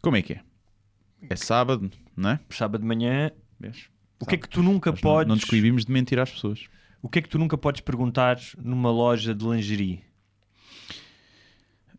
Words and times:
Como 0.00 0.16
é 0.16 0.22
que 0.22 0.34
é? 0.34 0.40
É 1.28 1.36
sábado, 1.36 1.90
não 2.16 2.30
é? 2.30 2.40
Sábado 2.50 2.80
de 2.80 2.86
manhã, 2.86 3.30
Vês? 3.58 3.88
o 4.18 4.26
que 4.26 4.34
é 4.34 4.38
que 4.38 4.48
tu 4.48 4.62
nunca 4.62 4.90
Nós 4.90 5.00
podes. 5.00 5.28
Não 5.28 5.34
nos 5.36 5.44
coibimos 5.44 5.84
de 5.84 5.92
mentir 5.92 6.18
às 6.18 6.30
pessoas. 6.30 6.66
O 7.02 7.08
que 7.08 7.18
é 7.18 7.22
que 7.22 7.28
tu 7.28 7.38
nunca 7.38 7.56
podes 7.58 7.80
perguntar 7.80 8.38
numa 8.58 8.90
loja 8.90 9.34
de 9.34 9.44
lingerie? 9.44 10.02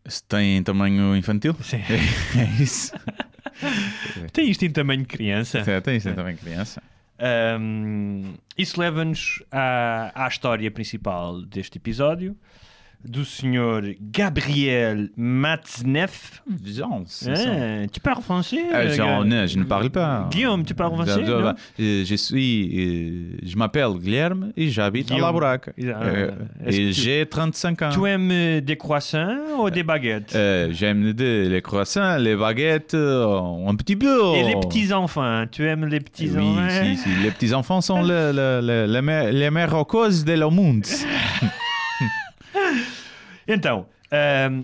Se 0.06 0.24
tem 0.24 0.58
em 0.58 0.64
tamanho 0.64 1.16
infantil? 1.16 1.56
Sim. 1.62 1.82
É 2.38 2.62
isso. 2.62 2.94
Tem 4.34 4.50
isto 4.50 4.66
em 4.66 4.72
tamanho 4.72 5.02
de 5.02 5.08
criança? 5.08 5.60
É, 5.60 5.80
tem 5.82 5.98
isso 5.98 6.10
em 6.10 6.16
tamanho 6.16 6.38
criança. 6.38 6.82
Ahm, 7.20 8.34
isso 8.58 8.80
leva-nos 8.80 9.44
à, 9.52 10.26
à 10.26 10.28
história 10.28 10.72
principal 10.72 11.44
deste 11.44 11.78
episódio 11.78 12.36
do 13.06 13.24
senhor 13.26 13.82
Gabriel 14.00 15.10
Matzneff. 15.18 16.42
Jean. 16.66 17.04
Ah, 17.28 17.88
tu 17.92 18.00
parles 18.00 18.22
français? 18.22 18.62
Jean, 18.96 19.24
non, 19.26 19.48
je 19.48 19.58
ne 19.58 19.64
parle 19.64 19.90
pas. 19.90 20.28
Guillaume, 20.32 20.64
tu 20.66 20.74
parles 20.74 20.94
français? 20.94 21.24
Je, 21.26 21.32
non? 21.32 21.54
je- 21.80 22.04
je 22.06 22.16
suis, 22.16 23.34
euh, 23.34 23.38
je 23.44 23.56
m'appelle 23.58 23.94
Guilherme 24.00 24.52
et 24.56 24.70
j'habite 24.70 25.12
à 25.12 25.18
La 25.18 25.32
Euh, 26.02 26.32
et 26.66 26.92
j'ai 26.92 27.26
35 27.26 27.82
ans. 27.82 27.90
Tu 27.92 28.06
aimes 28.08 28.62
des 28.62 28.78
croissants 28.78 29.38
ou 29.60 29.70
des 29.70 29.84
baguettes? 29.84 30.34
Euh, 30.36 30.70
J'aime 30.72 31.14
les 31.18 31.62
croissants, 31.62 32.18
les 32.18 32.36
baguettes, 32.36 32.94
euh, 32.94 33.68
un 33.68 33.76
petit 33.76 33.96
peu. 33.96 34.36
Et 34.36 34.44
les 34.44 34.56
petits-enfants? 34.60 35.46
Tu 35.52 35.68
aimes 35.68 35.86
les 35.86 35.98
Oui, 35.98 36.04
petits-enfants? 36.04 36.68
si, 36.70 36.98
si. 36.98 37.10
Les 37.24 37.32
petits 37.32 37.54
enfants 37.54 37.82
sont 37.82 38.02
le- 38.12 38.32
le- 38.32 38.62
le- 38.62 38.86
les 39.32 39.32
les 39.32 39.50
causes 39.88 40.24
de 40.24 40.34
le 40.34 40.50
monde. 40.50 40.86
Então, 43.54 43.86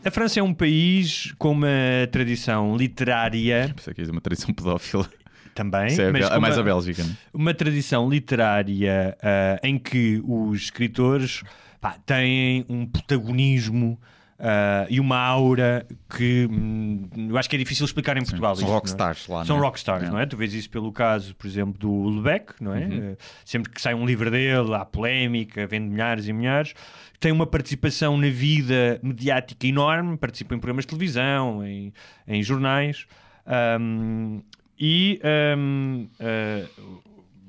a 0.05 0.11
França 0.11 0.39
é 0.39 0.43
um 0.43 0.53
país 0.53 1.33
com 1.37 1.51
uma 1.51 1.67
tradição 2.11 2.75
literária 2.75 3.73
Isso 3.77 3.89
aqui 3.89 4.01
é 4.01 4.11
uma 4.11 4.21
tradição 4.21 4.53
pedófila. 4.53 5.09
também, 5.53 5.87
Isso 5.87 6.01
é, 6.01 6.09
a 6.09 6.11
mas 6.11 6.27
com 6.29 6.35
é 6.35 6.39
mais 6.39 6.55
uma, 6.55 6.61
a 6.61 6.65
Bélgica. 6.65 7.03
né? 7.03 7.15
uma 7.33 7.53
tradição 7.53 8.09
literária 8.09 9.17
ah, 9.21 9.59
em 9.63 9.77
que 9.79 10.21
os 10.25 10.63
escritores 10.63 11.43
pá, 11.81 11.95
têm 12.05 12.65
um 12.69 12.85
protagonismo 12.85 13.99
ah, 14.39 14.85
e 14.87 14.99
uma 14.99 15.17
aura 15.17 15.83
que 16.15 16.47
hum, 16.51 17.09
eu 17.29 17.37
acho 17.39 17.49
que 17.49 17.55
é 17.55 17.59
difícil 17.59 17.85
explicar 17.85 18.17
em 18.17 18.23
Portugal. 18.23 18.55
São 18.55 18.61
isto, 18.61 18.67
não 18.67 18.73
é? 18.73 18.75
rockstars 18.75 19.27
lá. 19.27 19.45
São 19.45 19.55
né? 19.55 19.61
rockstars, 19.63 20.03
É. 20.03 20.09
não 20.11 20.19
é? 20.19 20.25
Tu 20.27 20.37
vês 20.37 20.53
isso 20.53 20.69
pelo 20.69 20.91
caso, 20.91 21.33
por 21.35 21.47
exemplo, 21.47 21.79
do 21.79 22.07
Lebec, 22.17 22.53
não 22.61 22.75
é? 22.75 22.85
Uhum. 22.85 23.03
Eh, 23.13 23.17
Sempre 23.43 23.71
que 23.71 23.81
sai 23.81 23.95
um 23.95 24.05
livro 24.05 24.29
dele, 24.29 24.75
há 24.75 24.85
polémica, 24.85 25.65
vende 25.65 25.89
milhares 25.89 26.27
e 26.27 26.33
milhares. 26.33 26.73
Tem 27.19 27.31
uma 27.31 27.47
participação 27.47 28.15
na 28.17 28.29
vida 28.29 28.99
mediática 29.01 29.65
enorme, 29.65 30.17
participa 30.17 30.53
em 30.55 30.59
programas 30.59 30.83
de 30.85 30.89
televisão, 30.89 31.65
em, 31.65 31.91
em 32.27 32.43
jornais. 32.43 33.05
Ahm, 33.45 34.41
e 34.79 35.19
ahm, 35.23 36.05
ah, 36.19 36.67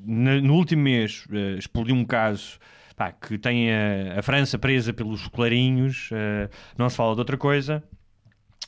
na- 0.07 0.41
no 0.41 0.55
último 0.55 0.83
mês 0.83 1.25
eh, 1.31 1.57
explodiu 1.59 1.95
um 1.95 2.05
caso 2.05 2.59
pá, 2.97 3.13
que 3.13 3.37
tem 3.37 3.71
a, 3.71 4.19
a 4.19 4.23
França 4.23 4.59
presa 4.59 4.93
pelos 4.95 5.27
clarinhos, 5.29 6.09
eh, 6.13 6.49
não 6.79 6.89
se 6.89 6.97
fala 6.97 7.13
de 7.15 7.21
outra 7.21 7.37
coisa 7.37 7.83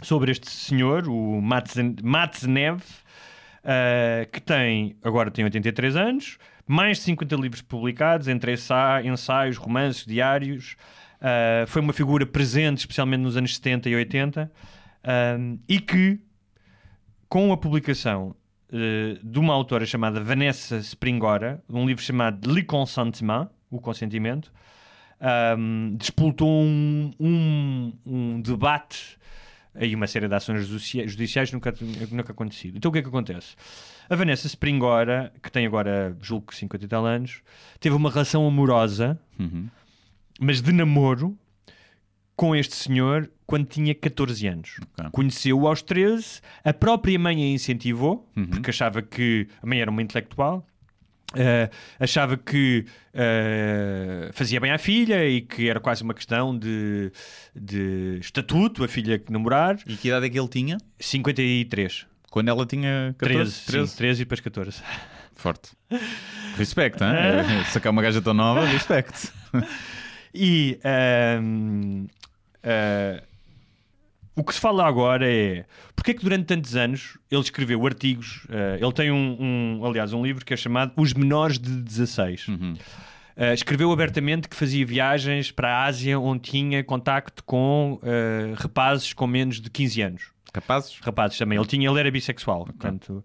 sobre 0.02 0.30
este 0.32 0.50
senhor, 0.50 1.08
o 1.08 1.40
Matzen- 1.40 1.96
Matznev, 2.02 2.82
uh, 3.64 4.30
que 4.30 4.40
tem, 4.40 4.96
agora 5.02 5.30
tem 5.30 5.44
83 5.44 5.96
anos, 5.96 6.38
mais 6.66 6.98
de 6.98 7.04
50 7.04 7.36
livros 7.36 7.62
publicados, 7.62 8.28
entre 8.28 8.52
ensa- 8.52 9.02
ensaios, 9.04 9.56
romances, 9.56 10.04
diários. 10.04 10.76
Uh, 11.20 11.66
foi 11.66 11.82
uma 11.82 11.92
figura 11.92 12.24
presente, 12.24 12.78
especialmente 12.78 13.20
nos 13.20 13.36
anos 13.36 13.56
70 13.56 13.88
e 13.90 13.94
80, 13.94 14.50
um, 15.38 15.58
e 15.68 15.80
que, 15.80 16.20
com 17.28 17.52
a 17.52 17.56
publicação 17.56 18.34
uh, 18.72 19.26
de 19.26 19.38
uma 19.38 19.52
autora 19.52 19.84
chamada 19.84 20.20
Vanessa 20.20 20.78
Springora, 20.78 21.62
um 21.68 21.86
livro 21.86 22.02
chamado 22.02 22.50
Le 22.50 22.62
Consentement, 22.62 23.50
O 23.70 23.80
Consentimento, 23.80 24.52
um, 25.58 25.94
despoltou 25.96 26.48
um, 26.48 27.12
um, 27.20 27.92
um 28.06 28.40
debate 28.40 29.18
e 29.78 29.94
uma 29.94 30.06
série 30.06 30.26
de 30.28 30.34
ações 30.34 30.66
judicia- 30.66 31.06
judiciais 31.06 31.52
nunca, 31.52 31.74
nunca 32.10 32.32
acontecido. 32.32 32.76
Então 32.76 32.88
o 32.88 32.92
que 32.92 32.98
é 32.98 33.02
que 33.02 33.08
acontece? 33.08 33.54
A 34.08 34.16
Vanessa 34.16 34.46
Springora, 34.48 35.32
que 35.42 35.50
tem 35.52 35.66
agora, 35.66 36.16
julgo 36.20 36.46
que 36.48 36.56
50 36.56 36.84
e 36.84 36.88
tal 36.88 37.06
anos, 37.06 37.42
teve 37.78 37.94
uma 37.94 38.10
relação 38.10 38.46
amorosa, 38.46 39.18
Uhum. 39.38 39.68
mas 40.40 40.60
de 40.60 40.72
namoro, 40.72 41.38
com 42.34 42.56
este 42.56 42.74
senhor 42.74 43.30
quando 43.46 43.66
tinha 43.66 43.94
14 43.94 44.46
anos. 44.46 44.76
Ok. 44.98 45.10
Conheceu-o 45.12 45.66
aos 45.68 45.82
13, 45.82 46.40
a 46.64 46.72
própria 46.72 47.18
mãe 47.18 47.42
a 47.42 47.46
incentivou, 47.48 48.28
Uhum. 48.36 48.46
porque 48.46 48.70
achava 48.70 49.02
que 49.02 49.46
a 49.62 49.66
mãe 49.66 49.80
era 49.80 49.90
uma 49.90 50.02
intelectual. 50.02 50.66
Eh, 51.34 51.70
achava 51.98 52.36
que 52.36 52.84
eh, 53.14 54.30
fazia 54.32 54.60
bem 54.60 54.70
à 54.72 54.78
filha 54.78 55.26
e 55.28 55.40
que 55.40 55.68
era 55.68 55.80
quase 55.80 56.02
uma 56.02 56.14
questão 56.14 56.56
de, 56.56 57.12
de 57.54 58.18
estatuto, 58.20 58.82
a 58.84 58.88
filha 58.88 59.18
que 59.18 59.32
namorar. 59.32 59.78
E 59.86 59.96
que 59.96 60.08
idade 60.08 60.26
é 60.26 60.30
que 60.30 60.38
ele 60.38 60.48
tinha? 60.48 60.78
53. 60.98 62.06
Quando 62.30 62.48
ela 62.48 62.66
tinha 62.66 63.14
13, 63.18 63.38
14? 63.38 63.66
13? 63.66 63.88
Sim, 63.88 63.96
13 63.96 64.22
e 64.22 64.24
depois 64.24 64.40
14. 64.40 64.82
Forte. 65.34 65.70
Respect, 66.56 67.02
hein? 67.02 67.10
É, 67.60 67.64
Sacar 67.64 67.92
uma 67.92 68.02
gaja 68.02 68.20
tão 68.20 68.34
nova, 68.34 68.64
respect. 68.66 69.32
E 70.32 70.78
ahm, 70.84 72.06
ah, 72.62 73.22
o 74.36 74.44
que 74.44 74.54
se 74.54 74.60
fala 74.60 74.86
agora 74.86 75.30
é 75.30 75.64
porque 75.94 76.12
é 76.12 76.14
que 76.14 76.22
durante 76.22 76.46
tantos 76.46 76.76
anos 76.76 77.18
ele 77.30 77.40
escreveu 77.40 77.84
artigos. 77.86 78.46
ah, 78.48 78.78
ele 78.80 78.92
tem 78.92 79.10
um, 79.10 79.36
um, 79.80 79.84
aliás, 79.84 80.12
um 80.12 80.24
livro 80.24 80.44
que 80.44 80.54
é 80.54 80.56
chamado 80.56 80.92
Os 80.96 81.12
Menores 81.12 81.58
de 81.58 81.70
16. 81.70 82.48
Uhum. 82.48 82.74
Uh, 83.36 83.54
escreveu 83.54 83.90
abertamente 83.90 84.48
que 84.48 84.56
fazia 84.56 84.84
viagens 84.84 85.50
para 85.50 85.68
a 85.68 85.84
Ásia 85.84 86.18
onde 86.18 86.42
tinha 86.42 86.84
contacto 86.84 87.42
com 87.44 87.98
uh, 88.02 88.54
rapazes 88.54 89.12
com 89.12 89.26
menos 89.26 89.60
de 89.60 89.70
15 89.70 90.02
anos. 90.02 90.22
Capazes? 90.52 90.98
Rapazes 91.00 91.38
também. 91.38 91.56
Ele, 91.56 91.66
tinha, 91.66 91.88
ele 91.88 92.00
era 92.00 92.10
bissexual. 92.10 92.64
Portanto, 92.64 93.24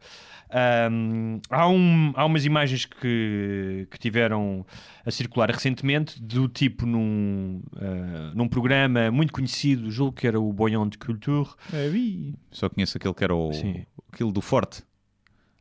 um, 0.91 1.39
há, 1.50 1.67
um, 1.67 2.13
há 2.16 2.25
umas 2.25 2.45
imagens 2.45 2.85
que, 2.85 3.88
que 3.89 4.00
tiveram 4.00 4.66
a 5.06 5.11
circular 5.11 5.50
recentemente 5.50 6.22
do 6.22 6.47
tipo 6.47 6.85
num, 6.85 7.61
uh, 7.73 8.35
num 8.35 8.47
programa 8.47 9.11
muito 9.11 9.34
conhecido, 9.34 9.89
julgo 9.89 10.13
que 10.13 10.28
era 10.28 10.39
o 10.39 10.51
Boyon 10.53 10.88
de 10.88 10.97
Culture. 10.97 11.50
É, 11.73 11.89
vi. 11.89 12.35
Só 12.51 12.69
conheço 12.69 12.97
aquele 12.97 13.13
que 13.13 13.23
era 13.23 13.35
o. 13.35 13.53
Sim. 13.53 13.85
Aquele 14.11 14.31
do 14.31 14.41
Forte. 14.41 14.84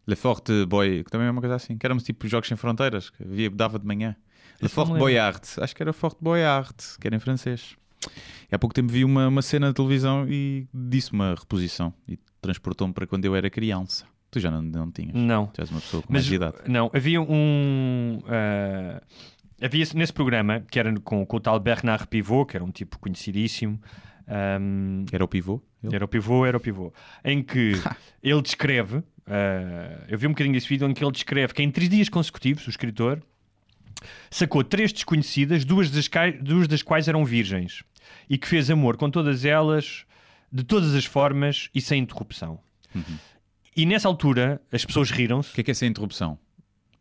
Le 0.06 0.16
Forte 0.16 0.66
Boy, 0.66 1.02
que 1.02 1.10
também 1.10 1.26
é 1.26 1.30
uma 1.30 1.40
coisa 1.40 1.56
assim. 1.56 1.78
Que 1.78 1.86
éramos 1.86 2.04
tipo 2.04 2.28
Jogos 2.28 2.48
Sem 2.48 2.56
Fronteiras, 2.56 3.08
que 3.08 3.22
havia, 3.22 3.50
dava 3.50 3.78
de 3.78 3.86
manhã. 3.86 4.14
Le 4.60 4.68
Forte. 4.68 4.92
Boyard. 4.92 5.40
Acho 5.58 5.74
que 5.74 5.82
era 5.82 5.92
Forte 5.92 6.18
Boyard, 6.20 6.74
que 7.00 7.06
era 7.06 7.16
em 7.16 7.20
francês. 7.20 7.76
E 8.50 8.54
há 8.54 8.58
pouco 8.58 8.74
tempo 8.74 8.92
vi 8.92 9.04
uma, 9.04 9.28
uma 9.28 9.40
cena 9.40 9.68
de 9.68 9.74
televisão 9.74 10.26
e 10.28 10.66
disse 10.72 11.12
uma 11.12 11.34
reposição. 11.34 11.92
E 12.06 12.18
transportou-me 12.40 12.92
para 12.92 13.06
quando 13.06 13.24
eu 13.24 13.34
era 13.34 13.48
criança. 13.48 14.06
Tu 14.34 14.40
já 14.40 14.50
não, 14.50 14.60
não 14.60 14.90
tinhas. 14.90 15.14
Não. 15.14 15.46
Tu 15.46 15.60
és 15.60 15.70
uma 15.70 15.80
pessoa 15.80 16.02
com 16.02 16.12
Mas 16.12 16.22
mais 16.22 16.26
de 16.26 16.34
idade. 16.34 16.56
não, 16.66 16.90
havia 16.92 17.20
um. 17.22 18.20
ah, 18.26 19.00
havia 19.62 19.84
nesse 19.94 20.12
programa 20.12 20.60
que 20.68 20.76
era 20.76 20.92
com, 21.00 21.24
com 21.24 21.36
o 21.36 21.40
tal 21.40 21.60
Bernard 21.60 22.08
Pivot, 22.08 22.46
que 22.50 22.56
era 22.56 22.64
um 22.64 22.72
tipo 22.72 22.98
conhecidíssimo. 22.98 23.80
ahm, 24.26 25.04
Era 25.12 25.24
o 25.24 25.28
pivô? 25.28 25.60
Ele? 25.84 25.94
era 25.94 26.04
o 26.04 26.08
pivô, 26.08 26.44
era 26.44 26.56
o 26.56 26.60
pivô. 26.60 26.92
Em 27.24 27.42
que 27.44 27.74
ele 28.20 28.42
descreve. 28.42 29.04
ah, 29.28 30.04
eu 30.08 30.18
vi 30.18 30.26
um 30.26 30.30
bocadinho 30.30 30.52
desse 30.54 30.68
vídeo 30.68 30.88
em 30.88 30.92
que 30.92 31.04
ele 31.04 31.12
descreve 31.12 31.54
que 31.54 31.62
em 31.62 31.70
três 31.70 31.88
dias 31.88 32.08
consecutivos, 32.08 32.66
o 32.66 32.70
escritor 32.70 33.22
sacou 34.30 34.64
três 34.64 34.92
desconhecidas, 34.92 35.64
duas 35.64 35.90
das, 35.92 36.08
duas 36.42 36.66
das 36.66 36.82
quais 36.82 37.06
eram 37.06 37.24
virgens, 37.24 37.84
e 38.28 38.36
que 38.36 38.48
fez 38.48 38.68
amor 38.68 38.96
com 38.96 39.08
todas 39.08 39.44
elas, 39.44 40.04
de 40.52 40.64
todas 40.64 40.92
as 40.94 41.04
formas 41.04 41.70
e 41.72 41.80
sem 41.80 42.02
interrupção. 42.02 42.58
E 43.76 43.84
nessa 43.86 44.08
altura 44.08 44.60
as 44.72 44.84
pessoas 44.84 45.10
riram-se. 45.10 45.50
O 45.50 45.54
que 45.54 45.60
é 45.60 45.64
que 45.64 45.70
é 45.70 45.72
essa 45.72 45.86
interrupção? 45.86 46.38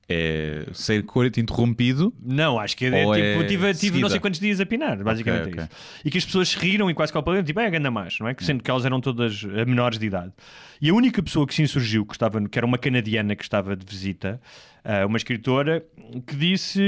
É 0.08 0.66
ser 0.74 1.06
interrompido? 1.38 2.14
Não, 2.22 2.60
acho 2.60 2.75
que 2.75 2.86
é, 2.86 3.06
Ou 3.06 3.16
tipo, 3.16 3.42
é 3.42 3.46
tive, 3.46 3.74
tive 3.74 4.00
não 4.02 4.10
sei 4.10 4.20
quantos 4.20 4.40
dias 4.40 4.60
a 4.60 4.66
pinar, 4.66 5.02
basicamente 5.02 5.48
Ok, 5.48 5.54
é 5.54 5.64
ok. 5.64 5.64
isso. 5.64 6.02
E 6.04 6.12
que 6.12 6.18
as 6.18 6.25
pessoas 6.25 6.50
se 6.50 6.58
riram 6.60 6.90
e 6.90 6.94
quase 6.94 7.12
que 7.12 7.18
ao 7.18 7.24
palito, 7.24 7.46
tipo, 7.46 7.60
é 7.62 7.68
a 7.68 7.70
ganda 7.70 7.90
mais, 7.90 8.20
não 8.20 8.28
é? 8.28 8.34
Que 8.34 8.44
Sendo 8.44 8.62
que 8.62 8.70
elas 8.70 8.84
eram 8.86 9.00
todas 9.00 9.44
eh, 9.46 9.64
menores 9.64 9.98
de 9.98 10.06
idade. 10.06 10.34
E 10.81 10.90
a 10.90 10.94
única 10.94 11.24
pessoa 11.24 11.48
que 11.48 11.54
se 11.56 11.62
insurgiu, 11.62 12.06
que, 12.06 12.14
estava, 12.14 12.42
que 12.50 12.60
era 12.60 12.66
uma 12.66 12.78
canadiana 12.78 13.34
que 13.34 13.44
estava 13.44 13.78
de 13.78 13.86
visita, 13.86 14.42
ah, 14.84 15.06
uma 15.06 15.16
escritora, 15.18 15.86
que 16.28 16.36
disse, 16.36 16.81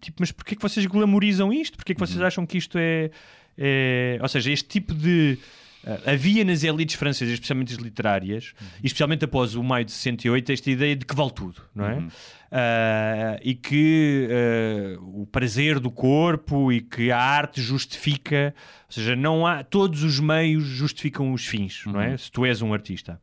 tipo, 0.00 0.16
mas 0.18 0.32
porquê 0.32 0.56
que 0.56 0.62
vocês 0.62 0.84
glamorizam 0.86 1.52
isto? 1.52 1.76
Porquê 1.76 1.94
que 1.94 2.00
Uhum. 2.00 2.06
vocês 2.08 2.20
acham 2.20 2.44
que 2.44 2.58
isto 2.58 2.76
é... 2.76 3.10
é... 3.56 4.18
Ou 4.20 4.28
seja, 4.28 4.50
este 4.50 4.68
tipo 4.68 4.92
de... 4.92 5.38
ah, 5.86 6.12
havia 6.12 6.44
nas 6.44 6.62
elites 6.62 6.94
francesas, 6.96 7.34
especialmente 7.34 7.72
as 7.72 7.78
literárias, 7.78 8.52
e 8.82 8.86
especialmente 8.86 9.24
após 9.24 9.54
o 9.54 9.62
maio 9.62 9.84
de 9.84 9.92
68, 9.92 10.52
esta 10.52 10.70
ideia 10.70 10.96
de 10.96 11.04
que 11.04 11.14
vale 11.14 11.30
tudo, 11.32 11.62
não 11.74 11.86
é? 11.86 12.06
Ah, 12.50 13.38
e 13.42 13.54
que 13.54 14.28
ah, 14.30 14.98
o 15.00 15.26
prazer 15.26 15.78
do 15.80 15.90
corpo 15.90 16.72
e 16.72 16.80
que 16.80 17.10
a 17.10 17.18
arte 17.18 17.60
justifica, 17.60 18.54
ou 18.86 18.92
seja, 18.92 19.16
não 19.16 19.46
há 19.46 19.62
todos 19.62 20.02
os 20.02 20.20
meios 20.20 20.64
justificam 20.64 21.32
os 21.32 21.46
fins, 21.46 21.82
não 21.86 22.00
é? 22.00 22.16
Se 22.16 22.30
tu 22.30 22.44
és 22.44 22.60
um 22.62 22.72
artista. 22.72 23.20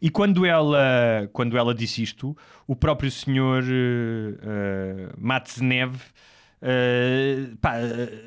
E 0.00 0.10
quando 0.10 0.46
ela, 0.46 1.28
quando 1.32 1.56
ela 1.56 1.74
disse 1.74 2.02
isto, 2.02 2.36
o 2.66 2.74
próprio 2.74 3.10
senhor 3.10 3.62
uh, 3.62 3.66
uh, 3.66 5.14
Matznev 5.18 5.96
uh, 6.62 7.56
pá, 7.56 7.74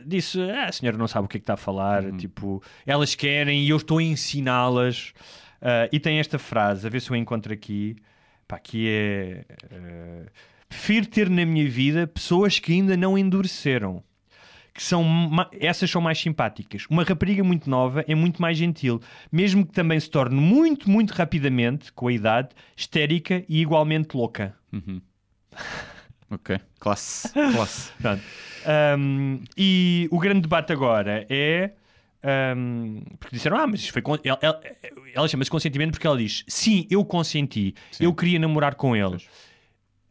disse: 0.05 0.39
ah, 0.41 0.65
a 0.65 0.71
senhora 0.71 0.97
não 0.97 1.07
sabe 1.07 1.25
o 1.25 1.27
que 1.27 1.37
é 1.37 1.39
que 1.39 1.43
está 1.43 1.53
a 1.53 1.57
falar. 1.57 2.03
Uhum. 2.03 2.17
Tipo, 2.17 2.63
elas 2.85 3.15
querem 3.15 3.63
e 3.63 3.69
eu 3.69 3.77
estou 3.77 3.97
a 3.97 4.03
ensiná-las. 4.03 5.13
Uh, 5.61 5.87
e 5.93 5.99
tem 5.99 6.19
esta 6.19 6.37
frase, 6.37 6.85
a 6.85 6.89
ver 6.89 7.01
se 7.01 7.09
eu 7.09 7.15
encontro 7.15 7.53
aqui, 7.53 7.95
pá, 8.47 8.59
que 8.59 8.89
é: 8.89 9.45
uh, 9.71 10.29
Prefiro 10.67 11.05
ter 11.05 11.29
na 11.29 11.45
minha 11.45 11.69
vida 11.69 12.07
pessoas 12.07 12.59
que 12.59 12.73
ainda 12.73 12.97
não 12.97 13.17
endureceram 13.17 14.03
que 14.73 14.81
são 14.81 15.05
essas 15.59 15.89
são 15.89 16.01
mais 16.01 16.19
simpáticas. 16.19 16.87
Uma 16.89 17.03
rapariga 17.03 17.43
muito 17.43 17.69
nova 17.69 18.03
é 18.07 18.15
muito 18.15 18.41
mais 18.41 18.57
gentil, 18.57 18.99
mesmo 19.31 19.65
que 19.65 19.71
também 19.71 19.99
se 19.99 20.09
torne 20.09 20.35
muito, 20.35 20.89
muito 20.89 21.11
rapidamente, 21.11 21.93
com 21.93 22.07
a 22.07 22.11
idade, 22.11 22.49
histérica 22.75 23.43
e 23.47 23.61
igualmente 23.61 24.17
louca. 24.17 24.55
Uhum. 24.71 24.99
ok, 26.33 26.59
classe. 26.79 27.31
classe. 27.31 27.91
um, 28.97 29.39
e 29.57 30.07
o 30.11 30.19
grande 30.19 30.41
debate 30.41 30.73
agora 30.73 31.25
é. 31.29 31.71
Um, 32.55 33.01
porque 33.19 33.35
disseram, 33.35 33.57
ah, 33.57 33.67
mas 33.67 33.87
foi. 33.89 34.01
Con... 34.01 34.17
Ela, 34.23 34.39
ela, 34.41 34.61
ela 35.13 35.27
chama-se 35.27 35.51
consentimento 35.51 35.91
porque 35.91 36.07
ela 36.07 36.17
diz: 36.17 36.45
sim, 36.47 36.87
eu 36.89 37.03
consenti, 37.03 37.75
sim. 37.91 38.05
eu 38.05 38.13
queria 38.13 38.39
namorar 38.39 38.75
com 38.75 38.95
ele. 38.95 39.09
Pois. 39.09 39.27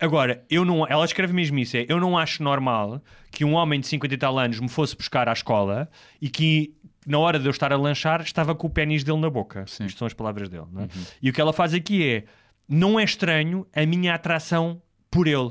Agora, 0.03 0.45
eu 0.51 0.65
não, 0.65 0.85
ela 0.87 1.05
escreve 1.05 1.33
mesmo 1.33 1.59
isso: 1.61 1.77
é, 1.77 1.87
eu 1.89 2.01
não 2.01 2.19
acho 2.19 2.43
normal 2.43 3.01
que 3.31 3.45
um 3.45 3.55
homem 3.55 3.79
de 3.79 3.87
50 3.87 4.13
e 4.13 4.19
tal 4.19 4.37
anos 4.37 4.59
me 4.59 4.69
fosse 4.69 4.97
buscar 4.97 5.29
à 5.29 5.33
escola 5.33 5.89
e 6.21 6.29
que 6.29 6.75
na 7.07 7.19
hora 7.21 7.39
de 7.39 7.47
eu 7.47 7.51
estar 7.51 7.73
a 7.73 7.77
lanchar 7.77 8.21
estava 8.21 8.53
com 8.53 8.67
o 8.67 8.71
pênis 8.71 9.05
dele 9.05 9.21
na 9.21 9.31
boca. 9.31 9.65
Sim. 9.69 9.87
Isto 9.87 9.99
são 9.99 10.07
as 10.07 10.13
palavras 10.13 10.49
dele. 10.49 10.67
É? 10.77 10.81
Uhum. 10.81 10.89
E 11.23 11.31
o 11.31 11.33
que 11.33 11.41
ela 11.41 11.53
faz 11.53 11.73
aqui 11.73 12.05
é: 12.05 12.25
não 12.69 12.99
é 12.99 13.05
estranho 13.05 13.65
a 13.73 13.87
minha 13.87 14.13
atração 14.13 14.83
por 15.09 15.29
ele. 15.29 15.51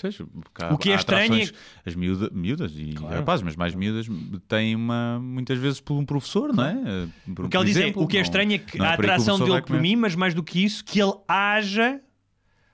Seja, 0.00 0.26
o 0.70 0.78
que 0.78 0.90
é 0.90 0.94
estranho 0.94 1.42
é... 1.42 1.48
As 1.84 1.94
miúda, 1.94 2.30
miúdas 2.32 2.72
e 2.76 2.92
claro. 2.92 3.16
rapazes, 3.16 3.42
mas 3.42 3.56
mais 3.56 3.74
miúdas 3.74 4.06
têm 4.46 4.74
uma, 4.76 5.18
muitas 5.20 5.58
vezes 5.58 5.80
por 5.80 5.94
um 5.94 6.04
professor, 6.04 6.54
não 6.54 6.64
é? 6.64 7.08
Por, 7.34 7.46
o 7.46 7.48
que 7.48 7.56
ela 7.56 7.64
diz 7.64 7.76
é, 7.76 7.92
o 7.94 8.06
que 8.06 8.16
é 8.16 8.20
estranho 8.20 8.54
é 8.54 8.58
que 8.58 8.80
a 8.80 8.90
é 8.90 8.94
atração 8.94 9.38
dele 9.38 9.62
por 9.62 9.80
mim, 9.80 9.96
mas 9.96 10.14
mais 10.14 10.34
do 10.34 10.42
que 10.42 10.64
isso, 10.64 10.84
que 10.84 11.00
ele 11.00 11.14
haja 11.26 12.00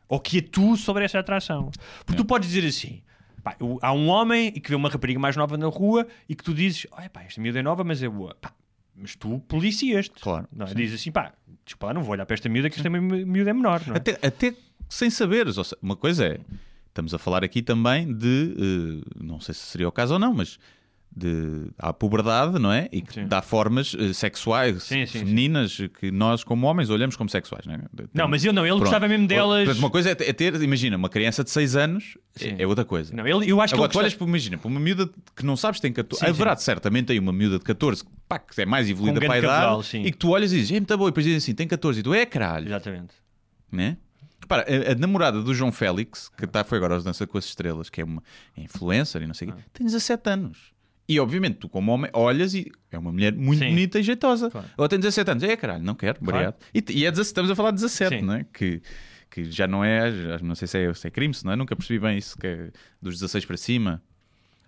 ou 0.08 0.20
que 0.20 0.38
atue 0.38 0.76
sobre 0.76 1.04
essa 1.04 1.18
atração. 1.18 1.70
Porque 2.04 2.14
é. 2.14 2.16
tu 2.16 2.24
podes 2.24 2.48
dizer 2.48 2.66
assim: 2.66 3.02
pá, 3.42 3.56
há 3.82 3.92
um 3.92 4.08
homem 4.08 4.52
e 4.54 4.60
que 4.60 4.70
vê 4.70 4.76
uma 4.76 4.88
rapariga 4.88 5.18
mais 5.18 5.36
nova 5.36 5.56
na 5.56 5.66
rua 5.66 6.06
e 6.28 6.34
que 6.34 6.44
tu 6.44 6.54
dizes: 6.54 6.86
oh, 6.92 7.10
pá, 7.10 7.22
esta 7.22 7.40
miúda 7.40 7.58
é 7.58 7.62
nova, 7.62 7.84
mas 7.84 8.02
é 8.02 8.08
boa. 8.08 8.34
Pá, 8.40 8.52
mas 8.96 9.16
tu 9.16 9.38
policias-te. 9.40 10.20
Claro. 10.20 10.48
Não, 10.52 10.66
é? 10.66 10.74
dizes 10.74 11.00
assim: 11.00 11.10
pá, 11.10 11.32
desculpa, 11.64 11.92
não 11.92 12.02
vou 12.02 12.12
olhar 12.12 12.26
para 12.26 12.34
esta 12.34 12.48
miúda 12.48 12.70
que 12.70 12.76
esta 12.76 12.90
miúda 12.90 13.50
é 13.50 13.52
menor. 13.52 13.82
É? 13.92 13.96
Até, 13.96 14.26
até 14.26 14.54
sem 14.88 15.10
saberes. 15.10 15.56
Uma 15.82 15.96
coisa 15.96 16.26
é. 16.26 16.40
Estamos 16.94 17.12
a 17.12 17.18
falar 17.18 17.42
aqui 17.42 17.60
também 17.60 18.14
de. 18.14 18.54
Uh, 18.56 19.24
não 19.24 19.40
sei 19.40 19.52
se 19.52 19.62
seria 19.62 19.88
o 19.88 19.90
caso 19.90 20.14
ou 20.14 20.20
não, 20.20 20.32
mas 20.32 20.60
de, 21.16 21.72
à 21.76 21.92
puberdade, 21.92 22.56
não 22.60 22.70
é? 22.72 22.88
E 22.92 23.02
que 23.02 23.14
sim. 23.14 23.26
dá 23.26 23.42
formas 23.42 23.94
uh, 23.94 24.14
sexuais 24.14 24.84
sim, 24.84 25.04
sim, 25.04 25.18
femininas 25.18 25.76
que 25.98 26.12
nós, 26.12 26.44
como 26.44 26.68
homens, 26.68 26.90
olhamos 26.90 27.16
como 27.16 27.28
sexuais, 27.28 27.66
não 27.66 27.74
é? 27.74 27.80
Não, 28.14 28.28
mas 28.28 28.44
eu 28.44 28.52
não, 28.52 28.62
ele 28.62 28.70
Pronto. 28.70 28.82
gostava 28.84 29.08
mesmo 29.08 29.26
delas. 29.26 29.76
Uma 29.76 29.90
coisa 29.90 30.10
é 30.10 30.14
ter, 30.14 30.54
imagina, 30.62 30.96
uma 30.96 31.08
criança 31.08 31.42
de 31.42 31.50
6 31.50 31.74
anos 31.74 32.16
é, 32.40 32.62
é, 32.62 32.66
outra 32.66 32.84
coisa. 32.84 33.12
Não, 33.12 33.26
ele, 33.26 33.50
eu 33.50 33.60
acho 33.60 33.74
Agora, 33.74 33.88
que 33.88 33.94
tu 33.94 33.98
olhas 33.98 34.14
para, 34.14 34.26
imagina, 34.28 34.56
para 34.56 34.68
uma 34.68 34.78
miúda 34.78 35.10
que 35.34 35.44
não 35.44 35.56
sabes 35.56 35.80
tem 35.80 35.92
14. 35.92 36.24
Haverá 36.24 36.54
certamente 36.54 37.10
aí 37.10 37.18
uma 37.18 37.32
miúda 37.32 37.58
de 37.58 37.64
14 37.64 38.04
pá, 38.28 38.38
que 38.38 38.62
é 38.62 38.64
mais 38.64 38.88
evoluída 38.88 39.18
um 39.18 39.22
para 39.26 39.34
a 39.34 39.38
idade 39.38 39.98
e 39.98 40.12
que 40.12 40.18
tu 40.18 40.30
olhas 40.30 40.52
e 40.52 40.58
dizes, 40.58 40.70
é 40.70 40.74
muito 40.74 40.96
boa, 40.96 41.08
e 41.08 41.10
depois 41.10 41.24
dizem 41.24 41.38
assim, 41.38 41.54
tem 41.56 41.66
14 41.66 41.98
e 41.98 42.02
tu 42.04 42.14
é 42.14 42.24
caralho. 42.24 42.68
Exatamente. 42.68 43.14
Né? 43.72 43.96
Repara, 44.44 44.66
a, 44.68 44.92
a, 44.92 44.94
namorada 44.94 45.42
do 45.42 45.54
João 45.54 45.72
Félix, 45.72 46.28
que 46.36 46.46
tá, 46.46 46.62
foi 46.62 46.76
agora 46.76 46.94
aos 46.94 47.02
Dança 47.02 47.26
com 47.26 47.38
as 47.38 47.46
Estrelas, 47.46 47.88
que 47.88 48.00
é 48.02 48.04
uma 48.04 48.22
influencer 48.56 49.22
e 49.22 49.26
não 49.26 49.34
sei 49.34 49.48
o 49.48 49.52
ah. 49.52 49.54
quê, 49.56 49.62
tem 49.72 49.86
17 49.86 50.30
anos. 50.30 50.74
E 51.08 51.18
obviamente, 51.18 51.56
tu 51.56 51.68
como 51.68 51.92
homem 51.92 52.10
olhas 52.14 52.54
e 52.54 52.70
é 52.90 52.98
uma 52.98 53.12
mulher 53.12 53.34
muito 53.34 53.58
Sim. 53.58 53.70
bonita 53.70 53.98
e 53.98 54.02
jeitosa. 54.02 54.50
Claro. 54.50 54.66
Ela 54.76 54.88
tem 54.88 54.98
17 54.98 55.30
anos. 55.30 55.42
É 55.42 55.56
caralho, 55.56 55.82
não 55.82 55.94
quero, 55.94 56.18
obrigado. 56.20 56.54
Claro. 56.54 56.72
E, 56.74 57.00
e 57.00 57.06
é 57.06 57.10
17, 57.10 57.26
estamos 57.26 57.50
a 57.50 57.54
falar 57.54 57.70
de 57.70 57.76
17, 57.76 58.16
Sim. 58.16 58.22
não 58.22 58.34
é? 58.34 58.46
Que, 58.52 58.82
que 59.30 59.44
já 59.44 59.66
não 59.66 59.84
é, 59.84 60.38
não 60.42 60.54
sei 60.54 60.68
se 60.68 60.78
é, 60.78 60.94
se 60.94 61.06
é 61.06 61.10
crime, 61.10 61.34
se 61.34 61.44
não 61.44 61.52
é, 61.52 61.56
nunca 61.56 61.74
percebi 61.74 61.98
bem 61.98 62.18
isso, 62.18 62.36
que 62.38 62.46
é 62.46 62.70
dos 63.00 63.14
16 63.14 63.44
para 63.44 63.56
cima. 63.56 64.02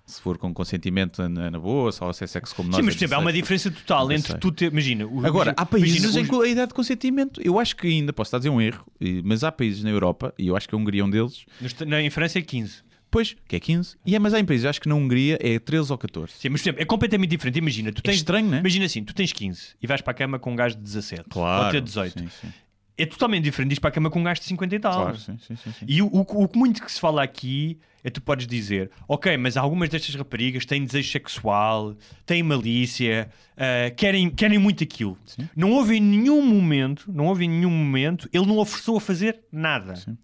Se 0.06 0.20
for 0.20 0.38
com 0.38 0.54
consentimento 0.54 1.20
é 1.20 1.28
na 1.28 1.58
boa, 1.58 1.90
só 1.90 2.12
se 2.12 2.22
é 2.22 2.26
sexo 2.28 2.54
como 2.54 2.68
nós. 2.70 2.76
Sim, 2.76 2.82
mas 2.82 3.02
é 3.02 3.14
há 3.14 3.18
uma 3.18 3.32
diferença 3.32 3.70
total 3.70 4.10
entre 4.12 4.38
tu 4.38 4.52
ter. 4.52 4.70
Imagina. 4.70 5.04
O, 5.04 5.26
Agora, 5.26 5.52
há 5.56 5.66
países 5.66 5.96
imagina, 5.96 6.20
em 6.20 6.26
que 6.26 6.46
a 6.46 6.48
idade 6.48 6.68
de 6.68 6.74
consentimento, 6.74 7.40
eu 7.42 7.58
acho 7.58 7.74
que 7.74 7.88
ainda, 7.88 8.12
posso 8.12 8.28
estar 8.28 8.36
a 8.36 8.40
dizer 8.40 8.50
um 8.50 8.60
erro, 8.60 8.86
mas 9.24 9.42
há 9.42 9.50
países 9.50 9.82
na 9.82 9.90
Europa, 9.90 10.32
e 10.38 10.46
eu 10.46 10.56
acho 10.56 10.68
que 10.68 10.74
a 10.74 10.78
Hungria 10.78 11.02
é 11.02 11.04
um 11.04 11.10
deles. 11.10 11.44
Na, 11.86 12.00
em 12.00 12.08
França 12.10 12.38
é 12.38 12.42
15. 12.42 12.86
Pois, 13.10 13.36
que 13.48 13.56
é 13.56 13.60
15. 13.60 13.96
E 14.04 14.14
é, 14.14 14.18
mas 14.18 14.34
há 14.34 14.40
em 14.40 14.44
países, 14.44 14.66
acho 14.66 14.80
que 14.80 14.88
na 14.88 14.94
Hungria 14.94 15.38
é 15.40 15.58
13 15.58 15.90
ou 15.90 15.98
14. 15.98 16.34
Sim, 16.38 16.50
mas 16.50 16.60
exemplo, 16.60 16.82
é 16.82 16.84
completamente 16.84 17.30
diferente. 17.30 17.58
Imagina, 17.58 17.92
tu 17.92 17.98
é 17.98 18.02
tens. 18.02 18.14
É 18.14 18.16
estranho, 18.16 18.48
né? 18.48 18.58
Imagina 18.60 18.84
assim, 18.84 19.02
tu 19.02 19.14
tens 19.14 19.32
15 19.32 19.74
e 19.82 19.86
vais 19.86 20.00
para 20.00 20.10
a 20.10 20.14
cama 20.14 20.38
com 20.38 20.52
um 20.52 20.56
gajo 20.56 20.76
de 20.76 20.82
17. 20.82 21.24
Claro. 21.30 21.62
Ou 21.62 21.68
até 21.68 21.80
18. 21.80 22.20
Sim, 22.20 22.28
sim. 22.40 22.48
É 22.98 23.04
totalmente 23.04 23.44
diferente 23.44 23.70
de 23.70 23.74
ir 23.76 23.80
para 23.80 23.88
a 23.88 23.92
cama 23.92 24.08
com 24.08 24.20
um 24.20 24.22
gajo 24.22 24.40
de 24.40 24.46
50 24.46 24.74
e 24.74 24.78
tal. 24.78 25.02
Claro, 25.02 25.18
sim, 25.18 25.38
sim, 25.38 25.56
sim, 25.56 25.70
E 25.86 26.00
o, 26.00 26.06
o, 26.06 26.22
o 26.22 26.50
muito 26.54 26.82
que 26.82 26.90
se 26.90 26.98
fala 26.98 27.22
aqui 27.22 27.78
é 28.02 28.08
tu 28.08 28.22
podes 28.22 28.46
dizer, 28.46 28.90
ok, 29.08 29.36
mas 29.36 29.56
algumas 29.56 29.88
destas 29.88 30.14
raparigas 30.14 30.64
têm 30.64 30.84
desejo 30.84 31.10
sexual, 31.10 31.96
têm 32.24 32.42
malícia, 32.42 33.28
uh, 33.52 33.94
querem, 33.96 34.30
querem 34.30 34.58
muito 34.58 34.84
aquilo. 34.84 35.18
Sim. 35.26 35.48
Não 35.56 35.72
houve 35.72 35.96
em 35.96 36.00
nenhum 36.00 36.40
momento, 36.40 37.10
não 37.12 37.26
houve 37.26 37.44
em 37.44 37.48
nenhum 37.48 37.70
momento, 37.70 38.28
ele 38.32 38.46
não 38.46 38.58
ofereceu 38.58 38.96
a 38.96 39.00
fazer 39.00 39.40
nada. 39.50 39.96
Sim. 39.96 40.16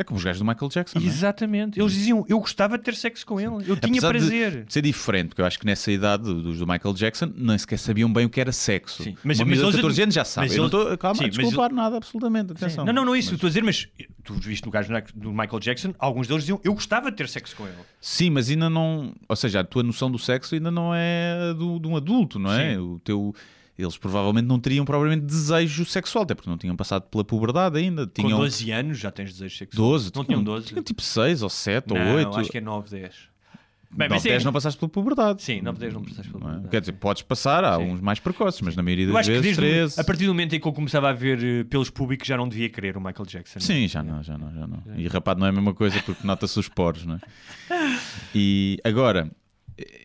É 0.00 0.04
como 0.04 0.16
os 0.16 0.24
gajos 0.24 0.38
do 0.38 0.46
Michael 0.46 0.70
Jackson. 0.70 0.98
É? 0.98 1.02
Exatamente. 1.02 1.78
É? 1.78 1.82
Eles 1.82 1.92
diziam, 1.92 2.24
eu 2.26 2.40
gostava 2.40 2.78
de 2.78 2.84
ter 2.84 2.94
sexo 2.94 3.26
com 3.26 3.38
ele, 3.38 3.56
eu 3.68 3.76
tinha 3.76 3.98
Apesar 3.98 4.08
prazer. 4.08 4.64
De 4.64 4.72
ser 4.72 4.80
diferente, 4.80 5.28
porque 5.28 5.42
eu 5.42 5.44
acho 5.44 5.58
que 5.58 5.66
nessa 5.66 5.92
idade 5.92 6.22
dos 6.22 6.58
do 6.58 6.66
Michael 6.66 6.94
Jackson 6.94 7.30
nem 7.36 7.58
sequer 7.58 7.78
sabiam 7.78 8.10
bem 8.10 8.24
o 8.24 8.30
que 8.30 8.40
era 8.40 8.50
sexo. 8.50 9.02
Sim. 9.02 9.14
Mas, 9.22 9.38
Uma 9.38 9.50
mas 9.50 9.58
de 9.58 9.72
14 9.72 10.02
anos 10.02 10.14
já 10.14 10.24
sabe. 10.24 10.46
Mas 10.46 10.56
eu 10.56 10.60
não 10.60 10.66
estou 10.66 10.96
calma, 10.96 11.18
sim, 11.18 11.24
a 11.24 11.28
desculpar 11.28 11.70
nada, 11.70 11.98
absolutamente. 11.98 12.52
Atenção. 12.52 12.86
Não, 12.86 12.94
não, 12.94 13.04
não 13.04 13.14
é 13.14 13.18
isso. 13.18 13.28
Mas... 13.28 13.34
Estou 13.34 13.46
a 13.46 13.50
dizer, 13.50 13.62
mas 13.62 13.88
tu 14.24 14.32
viste 14.34 14.64
no 14.64 14.72
caso 14.72 14.88
do 15.14 15.32
Michael 15.32 15.60
Jackson, 15.60 15.94
alguns 15.98 16.26
deles 16.26 16.44
diziam, 16.44 16.58
eu 16.64 16.72
gostava 16.72 17.10
de 17.10 17.16
ter 17.18 17.28
sexo 17.28 17.54
com 17.54 17.66
ele. 17.66 17.76
Sim, 18.00 18.30
mas 18.30 18.48
ainda 18.48 18.70
não. 18.70 19.12
Ou 19.28 19.36
seja, 19.36 19.60
a 19.60 19.64
tua 19.64 19.82
noção 19.82 20.10
do 20.10 20.18
sexo 20.18 20.54
ainda 20.54 20.70
não 20.70 20.94
é 20.94 21.52
do, 21.52 21.78
de 21.78 21.86
um 21.86 21.94
adulto, 21.94 22.38
não 22.38 22.50
é? 22.50 22.72
Sim. 22.74 22.78
O 22.78 22.98
teu 23.00 23.34
eles 23.80 23.96
provavelmente 23.96 24.46
não 24.46 24.58
teriam 24.58 24.84
provavelmente 24.84 25.24
desejo 25.24 25.84
sexual, 25.84 26.24
até 26.24 26.34
porque 26.34 26.50
não 26.50 26.58
tinham 26.58 26.76
passado 26.76 27.02
pela 27.02 27.24
puberdade 27.24 27.78
ainda. 27.78 28.06
Tinham... 28.06 28.30
Com 28.30 28.44
12 28.44 28.70
anos 28.70 28.98
já 28.98 29.10
tens 29.10 29.32
desejo 29.32 29.56
sexual? 29.56 29.88
12? 29.90 30.12
Não 30.14 30.24
tinham 30.24 30.42
12? 30.42 30.66
Tinham 30.66 30.82
tipo 30.82 31.02
6 31.02 31.42
ou 31.42 31.48
7 31.50 31.92
não, 31.92 32.08
ou 32.08 32.14
8. 32.16 32.38
acho 32.38 32.50
que 32.50 32.58
é 32.58 32.60
9, 32.60 32.90
10. 32.90 33.30
Bem, 33.92 34.08
9, 34.08 34.22
10 34.22 34.42
é... 34.42 34.44
não 34.44 34.52
passaste 34.52 34.78
pela 34.78 34.88
puberdade. 34.88 35.42
Sim, 35.42 35.62
9, 35.62 35.80
10 35.80 35.94
não 35.94 36.02
passaste 36.02 36.30
pela 36.30 36.38
é? 36.38 36.46
puberdade. 36.46 36.68
Quer 36.68 36.80
dizer, 36.80 36.92
podes 36.92 37.22
passar, 37.22 37.64
há 37.64 37.76
Sim. 37.76 37.90
uns 37.90 38.00
mais 38.00 38.20
precoces, 38.20 38.60
mas 38.60 38.76
na 38.76 38.82
maioria 38.82 39.08
das 39.08 39.26
vezes, 39.26 39.56
que 39.56 39.56
13... 39.56 40.00
A 40.00 40.04
partir 40.04 40.26
do 40.26 40.32
momento 40.32 40.54
em 40.54 40.60
que 40.60 40.68
eu 40.68 40.72
começava 40.72 41.08
a 41.08 41.12
ver 41.12 41.38
uh, 41.38 41.64
pelos 41.64 41.90
públicos, 41.90 42.26
já 42.26 42.36
não 42.36 42.48
devia 42.48 42.68
querer 42.68 42.96
o 42.96 43.00
Michael 43.00 43.26
Jackson. 43.26 43.58
Sim, 43.58 43.88
já 43.88 44.02
não, 44.02 44.22
já 44.22 44.38
não, 44.38 44.52
já 44.54 44.66
não. 44.66 44.80
E 44.96 45.08
rapado 45.08 45.40
não 45.40 45.46
é 45.46 45.50
a 45.50 45.52
mesma 45.52 45.74
coisa 45.74 46.00
porque 46.04 46.24
nota-se 46.24 46.58
os 46.58 46.68
poros, 46.68 47.04
não 47.04 47.16
é? 47.16 47.20
E 48.32 48.78
agora, 48.84 49.28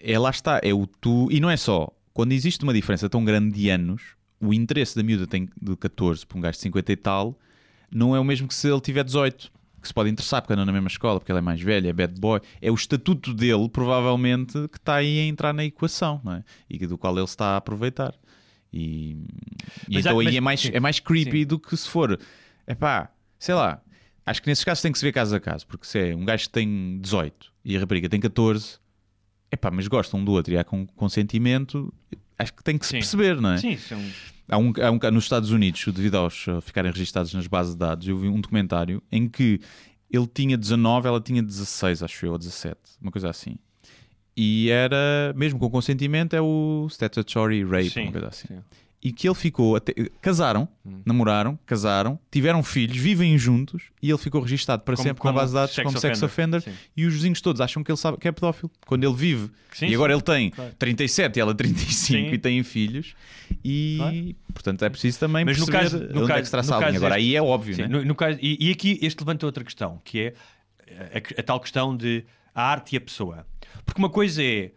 é 0.01 0.17
lá 0.17 0.31
está, 0.31 0.59
é 0.63 0.73
o 0.73 0.87
tu... 0.87 1.27
E 1.31 1.39
não 1.39 1.49
é 1.49 1.57
só, 1.57 1.91
quando 2.15 2.31
existe 2.31 2.63
uma 2.63 2.73
diferença 2.73 3.09
tão 3.09 3.25
grande 3.25 3.53
de 3.53 3.69
anos, 3.69 4.01
o 4.39 4.53
interesse 4.53 4.95
da 4.95 5.03
miúda 5.03 5.27
tem 5.27 5.49
de 5.61 5.75
14 5.75 6.25
para 6.25 6.37
um 6.37 6.41
gajo 6.41 6.53
de 6.53 6.61
50 6.61 6.91
e 6.93 6.95
tal, 6.95 7.37
não 7.91 8.15
é 8.15 8.19
o 8.19 8.23
mesmo 8.23 8.47
que 8.47 8.55
se 8.55 8.69
ele 8.71 8.79
tiver 8.79 9.03
18. 9.03 9.51
Que 9.81 9.87
se 9.89 9.93
pode 9.93 10.09
interessar 10.09 10.41
porque 10.41 10.53
anda 10.53 10.65
na 10.65 10.71
mesma 10.71 10.87
escola, 10.87 11.19
porque 11.19 11.29
ele 11.29 11.39
é 11.39 11.41
mais 11.41 11.61
velho, 11.61 11.89
é 11.89 11.91
bad 11.91 12.17
boy. 12.17 12.39
É 12.61 12.71
o 12.71 12.73
estatuto 12.73 13.33
dele, 13.33 13.67
provavelmente, 13.67 14.53
que 14.69 14.77
está 14.77 14.95
aí 14.95 15.19
a 15.19 15.25
entrar 15.25 15.53
na 15.53 15.65
equação, 15.65 16.21
não 16.23 16.31
é? 16.31 16.43
E 16.69 16.87
do 16.87 16.97
qual 16.97 17.13
ele 17.17 17.25
está 17.25 17.47
a 17.47 17.57
aproveitar. 17.57 18.15
E, 18.71 19.17
e 19.89 19.99
então 19.99 20.17
aí 20.17 20.37
é, 20.37 20.41
mais, 20.41 20.65
é 20.71 20.79
mais 20.79 21.01
creepy 21.01 21.41
sim. 21.41 21.45
do 21.45 21.59
que 21.59 21.75
se 21.75 21.89
for. 21.89 22.17
É 22.65 22.73
pá, 22.73 23.11
sei 23.37 23.55
lá. 23.55 23.81
Acho 24.25 24.41
que 24.41 24.47
nesses 24.47 24.63
casos 24.63 24.81
tem 24.81 24.91
que 24.93 24.97
se 24.97 25.05
ver 25.05 25.11
caso 25.11 25.35
a 25.35 25.39
caso, 25.41 25.67
porque 25.67 25.85
se 25.85 25.99
é 25.99 26.15
um 26.15 26.23
gajo 26.23 26.45
que 26.45 26.53
tem 26.53 26.97
18 27.01 27.51
e 27.65 27.75
a 27.75 27.79
rapariga 27.81 28.07
tem 28.07 28.21
14, 28.21 28.79
é 29.55 29.57
pá, 29.57 29.71
mas 29.71 29.87
gostam 29.87 30.19
um 30.19 30.25
do 30.25 30.31
outro 30.31 30.53
e 30.53 30.57
há 30.57 30.63
com 30.63 30.85
consentimento, 30.85 31.93
acho 32.37 32.53
que 32.53 32.63
tem 32.63 32.77
que 32.77 32.85
se 32.85 32.91
Sim. 32.91 32.97
perceber, 32.97 33.41
não 33.41 33.51
é? 33.51 33.57
Sim, 33.57 33.77
são... 33.77 33.99
há, 34.49 34.57
um, 34.57 34.73
há 34.81 34.91
um, 34.91 35.11
nos 35.11 35.23
Estados 35.23 35.51
Unidos, 35.51 35.83
devido 35.87 36.15
aos 36.15 36.45
ficarem 36.61 36.91
registados 36.91 37.33
nas 37.33 37.47
bases 37.47 37.73
de 37.73 37.79
dados, 37.79 38.07
eu 38.07 38.17
vi 38.17 38.27
um 38.27 38.39
documentário 38.39 39.01
em 39.11 39.27
que 39.27 39.59
ele 40.11 40.27
tinha 40.27 40.57
19, 40.57 41.07
ela 41.07 41.21
tinha 41.21 41.41
16, 41.41 42.03
acho 42.03 42.25
eu, 42.25 42.33
ou 42.33 42.37
17, 42.37 42.77
uma 43.01 43.11
coisa 43.11 43.29
assim. 43.29 43.57
E 44.37 44.69
era, 44.69 45.33
mesmo 45.35 45.57
com 45.57 45.69
consentimento, 45.69 46.35
é 46.35 46.41
o 46.41 46.87
statutory 46.89 47.63
rape, 47.63 47.89
sim, 47.89 48.03
uma 48.03 48.11
coisa 48.11 48.27
assim. 48.27 48.47
Sim. 48.49 48.59
E 49.05 49.11
que 49.11 49.27
ele 49.27 49.35
ficou 49.35 49.75
até. 49.75 49.93
Casaram, 50.19 50.67
Hum. 50.83 50.99
namoraram, 51.05 51.59
casaram, 51.63 52.17
tiveram 52.31 52.63
filhos, 52.63 52.97
vivem 52.97 53.37
juntos 53.37 53.83
e 54.01 54.09
ele 54.09 54.17
ficou 54.17 54.41
registado 54.41 54.81
para 54.81 54.95
Como- 54.95 55.07
sempre 55.07 55.21
como 55.21 55.33
na 55.33 55.39
base 55.41 55.51
de 55.51 55.55
dados 55.59 55.75
sex 55.75 55.85
como 55.85 55.99
sex 55.99 56.23
offender. 56.23 56.61
Sim. 56.63 56.71
E 56.97 57.05
os 57.05 57.13
vizinhos 57.13 57.39
todos 57.39 57.61
acham 57.61 57.83
que 57.83 57.91
ele 57.91 57.97
sabe 57.99 58.17
que 58.17 58.27
é 58.27 58.31
pedófilo 58.31 58.71
quando 58.87 59.03
ele 59.03 59.13
vive. 59.15 59.51
Sim, 59.73 59.87
e 59.89 59.93
agora 59.93 60.11
ele 60.11 60.21
tem 60.23 60.49
Claro. 60.49 60.73
37 60.79 61.37
e 61.37 61.39
ela 61.39 61.53
35 61.53 62.29
Sim. 62.29 62.33
e 62.33 62.37
têm 62.39 62.63
filhos. 62.63 63.13
E 63.63 63.97
Claro. 63.99 64.35
portanto 64.55 64.83
é 64.85 64.89
preciso 64.89 65.19
também 65.19 65.45
Mas 65.45 65.59
no 65.59 65.67
caso- 65.67 65.99
no 65.99 66.05
onde 66.05 66.23
é 66.23 66.27
caso- 66.27 66.39
que 66.39 66.45
se 66.45 66.51
traça 66.51 66.73
a 66.75 66.77
linha. 66.79 66.87
caso 66.87 66.97
Agora 66.97 67.15
deste- 67.15 67.29
aí 67.29 67.35
é 67.35 67.41
óbvio, 67.43 67.77
né? 67.77 67.87
no- 67.87 68.03
no 68.03 68.15
caso- 68.15 68.39
e, 68.41 68.57
e 68.67 68.71
aqui 68.71 68.97
este 69.03 69.19
levanta 69.19 69.45
outra 69.45 69.63
questão, 69.63 70.01
que 70.03 70.19
é 70.19 70.33
a, 71.13 71.39
a 71.39 71.43
tal 71.43 71.59
questão 71.59 71.95
de 71.95 72.25
a 72.55 72.63
arte 72.71 72.93
e 72.93 72.97
a 72.97 73.01
pessoa. 73.01 73.45
Porque 73.85 73.99
uma 74.01 74.09
coisa 74.09 74.41
é, 74.43 74.71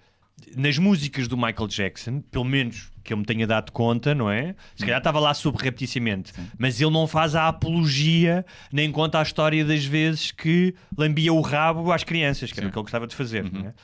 nas 0.57 0.77
músicas 0.79 1.27
do 1.29 1.37
Michael 1.37 1.67
Jackson, 1.69 2.21
pelo 2.31 2.45
menos 2.45 2.91
que 3.09 3.15
eu 3.15 3.17
me 3.17 3.25
tenha 3.25 3.47
dado 3.47 3.73
conta, 3.73 4.15
não 4.15 4.31
é? 4.31 4.55
Se 4.77 4.85
calhar 4.85 4.99
estava 4.99 5.19
lá 5.19 5.33
subrepticiamente, 5.33 6.31
mas 6.59 6.79
ele 6.79 6.91
não 6.91 7.07
faz 7.07 7.35
a 7.35 7.49
apologia, 7.49 8.45
nem 8.71 8.93
conta 8.93 9.19
a 9.19 9.23
história 9.23 9.65
das 9.65 9.83
vezes 9.83 10.31
que 10.31 10.75
lambia 10.97 11.33
o 11.33 11.41
rabo 11.41 11.91
às 11.91 12.05
crianças, 12.05 12.53
que 12.53 12.61
era 12.61 12.69
o 12.69 12.71
que 12.71 12.77
ele 12.79 12.83
gostava 12.83 13.07
de 13.07 13.17
fazer, 13.17 13.51
não 13.51 13.69
é? 13.69 13.75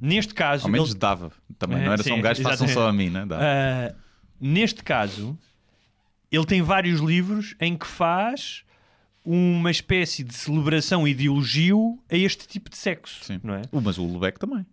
Neste 0.00 0.32
caso, 0.32 0.66
Ao 0.66 0.70
menos 0.70 0.90
ele- 0.90 0.98
dava. 1.00 1.32
Também 1.58 1.78
É, 1.80 1.84
não 1.86 1.92
era 1.92 2.02
só 2.04 2.08
sim, 2.10 2.12
um 2.12 2.20
gajo, 2.22 2.40
façam 2.40 2.66
exatamente. 2.68 2.74
só 2.74 2.88
a 2.88 2.92
mim, 2.92 3.10
né? 3.10 3.26
Ah, 3.32 3.94
neste 4.40 4.84
caso, 4.84 5.36
ele 6.30 6.44
tem 6.46 6.62
vários 6.62 7.00
livros 7.00 7.56
em 7.60 7.76
que 7.76 7.84
faz 7.86 8.62
uma 9.24 9.72
espécie 9.72 10.22
de 10.22 10.34
celebração 10.34 11.06
e 11.06 11.12
de 11.12 11.26
elogio 11.26 11.98
a 12.08 12.16
este 12.16 12.46
tipo 12.46 12.70
de 12.70 12.76
sexo, 12.76 13.24
Sim. 13.24 13.40
não 13.42 13.54
é? 13.54 13.62
Uh, 13.72 13.80
Mas 13.82 13.98
o 13.98 14.04
Lubeck 14.04 14.38
também. 14.38 14.64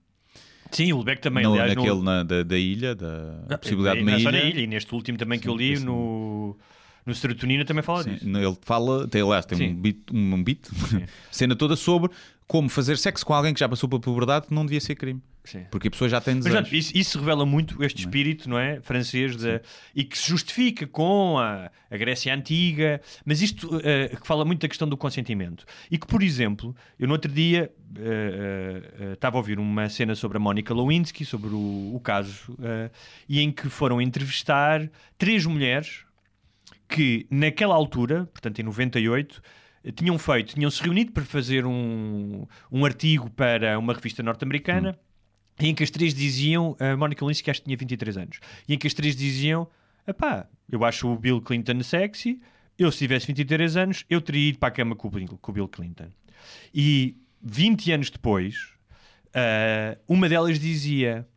Sim, 0.76 0.92
o 0.94 0.98
Lubeck 0.98 1.22
também, 1.22 1.44
No- 1.44 1.54
aliás, 1.54 1.74
naquele 1.76 1.96
no... 1.96 2.04
na- 2.04 2.24
da, 2.24 2.44
da 2.44 2.58
ilha, 2.58 2.94
da 2.96 3.34
Ah, 3.50 3.58
possibilidade 3.58 4.00
de 4.00 4.06
não 4.06 4.18
uma 4.18 4.30
é 4.30 4.40
ilha. 4.42 4.50
ilha, 4.50 4.62
e 4.62 4.68
neste 4.68 4.94
último 4.94 5.18
também 5.18 5.40
que 5.40 5.48
eu 5.48 5.56
li, 5.56 5.80
no, 5.80 6.58
no 7.06 7.14
Serotonina, 7.14 7.64
também 7.66 7.84
fala 7.84 8.04
Sim, 8.04 8.14
disso. 8.16 8.28
ele 8.38 8.58
fala, 8.62 9.08
tem, 9.08 9.22
aliás, 9.22 9.46
tem 9.46 9.58
Sim. 9.58 9.68
um 9.70 9.76
beat, 9.76 9.98
um, 10.12 10.44
beat 10.44 10.60
cena 11.32 11.56
toda 11.56 11.76
sobre 11.76 12.10
como 12.48 12.70
fazer 12.70 12.98
sexo 12.98 13.26
com 13.26 13.34
alguém 13.34 13.54
que 13.54 13.60
já 13.60 13.68
passou 13.68 13.90
pela 13.90 14.00
puberdade 14.02 14.48
não 14.52 14.66
devia 14.66 14.80
ser 14.80 14.96
crime. 14.96 15.22
Sim. 15.44 15.66
Porque 15.70 15.88
a 15.88 15.92
pessoa 15.92 16.10
já 16.10 16.20
tem 16.22 16.34
Mas, 16.36 16.44
desejos. 16.46 16.62
portanto, 16.70 16.76
isso, 16.80 16.92
isso 16.98 17.20
revela 17.20 17.46
muito 17.46 17.84
este 17.84 18.00
espírito 18.02 18.50
não 18.50 18.58
é? 18.58 18.80
francês 18.82 19.36
da- 19.36 19.62
e 19.96 20.04
que 20.04 20.18
se 20.18 20.28
justifica 20.30 20.86
com 20.88 21.38
a, 21.40 21.70
a 21.90 21.98
Grécia 21.98 22.34
Antiga, 22.34 23.00
mas 23.24 23.42
isto 23.44 23.80
eh, 23.84 24.16
que 24.20 24.26
fala 24.28 24.44
muito 24.46 24.62
da 24.62 24.68
questão 24.68 24.88
do 24.88 24.98
consentimento. 24.98 25.66
E 25.90 25.98
que, 26.00 26.06
por 26.08 26.22
exemplo, 26.24 26.76
eu 27.00 27.08
no 27.08 27.14
outro 27.14 27.32
dia 27.32 27.72
eh, 27.96 28.82
eh, 29.00 29.14
estava 29.14 29.38
a 29.38 29.40
ouvir 29.40 29.60
uma 29.60 29.88
cena 29.90 30.16
sobre 30.16 30.38
a 30.38 30.40
Mónica 30.40 30.74
Lewinsky, 30.74 31.26
sobre 31.26 31.50
o, 31.50 31.92
o 31.96 32.00
caso, 32.00 32.56
e 33.30 33.40
em 33.40 33.52
que 33.52 33.70
foram 33.70 34.00
entrevistar 34.02 34.88
três 35.18 35.46
mulheres 35.46 36.05
que 36.88 37.26
naquela 37.30 37.76
altura, 37.76 38.26
portanto 38.28 38.60
em 38.60 38.64
98, 38.64 39.42
eh, 39.84 39.92
tinham 39.92 40.18
feito, 40.18 40.54
tinham 40.54 40.70
se 40.70 40.82
reunido 40.82 41.12
para 41.12 41.24
fazer 41.24 41.66
um, 41.66 42.46
um 42.72 42.86
artigo 42.86 43.30
para 43.30 43.78
uma 43.78 43.94
revista 43.94 44.22
norte-americana 44.22 44.98
em 45.60 45.74
que 45.74 45.84
as 45.84 45.90
três 45.90 46.14
diziam, 46.14 46.76
a 46.80 46.98
Mónica 46.98 47.24
Lewinsky 47.24 47.50
acho 47.50 47.62
que 47.62 47.66
tinha 47.66 47.78
23 47.78 48.18
anos, 48.18 48.40
e 48.68 48.74
em 48.74 48.78
que 48.78 48.88
as 48.88 48.94
três 48.94 49.16
diziam, 49.16 49.68
epá, 50.06 50.48
eu 50.70 50.84
acho 50.84 51.08
o 51.08 51.18
Bill 51.18 51.42
Clinton 51.42 51.82
sexy, 51.82 52.42
eu 52.78 52.92
se 52.92 53.00
tivesse 53.00 53.28
23 53.28 53.78
anos, 53.78 54.06
eu 54.10 54.20
teria 54.20 54.50
ido 54.50 54.60
para 54.60 54.68
a 54.68 54.72
cama 54.72 54.96
com 54.96 55.08
o 55.08 55.12
Bill, 55.12 55.38
com 55.42 55.52
o 55.52 55.54
Bill 55.54 55.68
Clinton. 55.68 56.10
E 56.74 57.16
20 57.42 57.92
anos 57.94 58.10
depois, 58.10 58.74
ah, 59.34 59.98
uma 60.08 60.28
delas 60.28 60.60
dizia, 60.60 61.28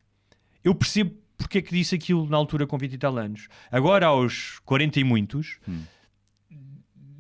eu 0.65 0.75
percebo 0.75 1.17
porque 1.39 1.59
é 1.59 1.63
que 1.63 1.71
disse 1.75 1.95
aquilo 1.95 2.29
na 2.29 2.37
altura 2.37 2.67
com 2.67 2.77
20 2.77 2.93
e 2.93 2.99
tal 2.99 3.17
anos. 3.17 3.49
Agora 3.73 4.07
aos 4.07 4.59
40 4.67 5.01
e 5.01 5.05
muitos, 5.05 5.59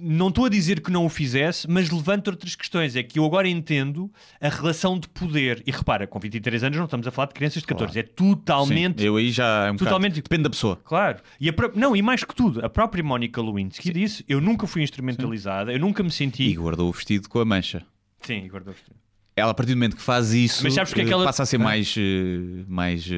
não 0.00 0.28
estou 0.28 0.44
a 0.44 0.48
dizer 0.48 0.80
que 0.80 0.92
não 0.92 1.06
o 1.06 1.08
fizesse, 1.08 1.68
mas 1.68 1.90
levanto 1.90 2.28
outras 2.28 2.54
questões. 2.54 2.94
É 2.94 3.02
que 3.02 3.18
eu 3.18 3.24
agora 3.24 3.48
entendo 3.48 4.08
a 4.40 4.48
relação 4.48 4.96
de 4.98 5.08
poder. 5.08 5.60
E 5.66 5.72
repara, 5.72 6.06
com 6.06 6.20
23 6.20 6.62
anos 6.62 6.78
não 6.78 6.84
estamos 6.84 7.06
a 7.06 7.10
falar 7.10 7.26
de 7.28 7.34
crianças 7.34 7.62
de 7.62 7.66
14, 7.66 7.98
é 7.98 8.02
totalmente. 8.04 9.00
Sim, 9.00 9.06
eu 9.08 9.16
aí 9.16 9.30
já 9.32 9.66
é 9.66 9.70
um 9.72 9.76
Totalmente- 9.76 10.12
bocado, 10.12 10.22
depende 10.22 10.42
da 10.44 10.50
pessoa. 10.50 10.76
Claro. 10.84 11.18
E 11.40 11.48
a 11.48 11.52
pró- 11.52 11.72
Não, 11.74 11.96
e 11.96 12.02
mais 12.02 12.22
que 12.22 12.32
tudo, 12.34 12.64
a 12.64 12.68
própria 12.68 13.02
Mónica 13.02 13.42
Lewinsky 13.42 13.92
disse: 13.92 14.24
Eu 14.28 14.40
nunca 14.40 14.66
fui 14.68 14.82
instrumentalizada, 14.82 15.72
eu 15.72 15.80
nunca 15.80 16.02
me 16.02 16.10
E 16.10 16.12
senti. 16.12 16.54
guardou 16.54 16.88
o 16.88 16.92
vestido 16.92 17.28
com 17.28 17.40
a 17.40 17.44
mancha. 17.44 17.84
Sim, 18.22 18.44
e 18.44 18.48
guardou 18.48 18.74
Ela, 19.34 19.50
a 19.52 19.54
partir 19.54 19.72
do 19.72 19.76
momento 19.78 19.96
que 19.96 20.02
faz 20.02 20.32
isso, 20.32 20.62
Mas 20.64 20.74
sabes 20.74 20.90
porque 20.90 21.02
é 21.02 21.04
que 21.04 21.10
eh, 21.10 21.14
ela- 21.14 21.24
passa 21.24 21.42
a 21.42 21.46
ser 21.46 21.58
mais. 21.58 21.94
eh, 21.96 22.64
mais 22.68 23.08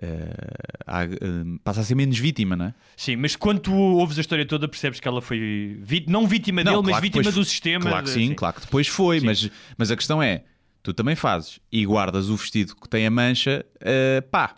eh, 0.00 1.58
passa 1.64 1.80
a 1.80 1.84
ser 1.84 1.94
menos 1.94 2.18
vítima, 2.18 2.56
não 2.56 2.66
é? 2.66 2.74
Sim, 2.96 3.16
mas 3.16 3.36
quando 3.36 3.60
tu 3.60 3.72
ouves 3.74 4.16
a 4.18 4.20
história 4.20 4.46
toda, 4.46 4.66
percebes 4.68 5.00
que 5.00 5.06
ela 5.08 5.20
foi 5.20 5.78
vi- 5.82 6.04
não 6.08 6.26
vítima 6.26 6.62
dele, 6.64 6.76
mas 6.76 6.84
claro 6.86 6.96
que 6.96 7.02
vítima 7.08 7.22
depois- 7.24 7.34
do 7.34 7.44
sistema. 7.44 7.90
Claro 7.90 8.04
que 8.04 8.10
sim, 8.10 8.34
claro 8.34 8.54
que 8.56 8.60
depois 8.62 8.86
foi, 8.88 9.20
mas, 9.20 9.50
mas 9.76 9.90
a 9.90 9.96
questão 9.96 10.22
é: 10.22 10.44
tu 10.82 10.92
também 10.94 11.14
fazes 11.14 11.60
e 11.70 11.84
guardas 11.84 12.28
o 12.30 12.36
vestido 12.36 12.74
que 12.76 12.88
tem 12.88 13.06
a 13.06 13.10
mancha, 13.10 13.64
eh, 13.80 14.20
pá. 14.22 14.56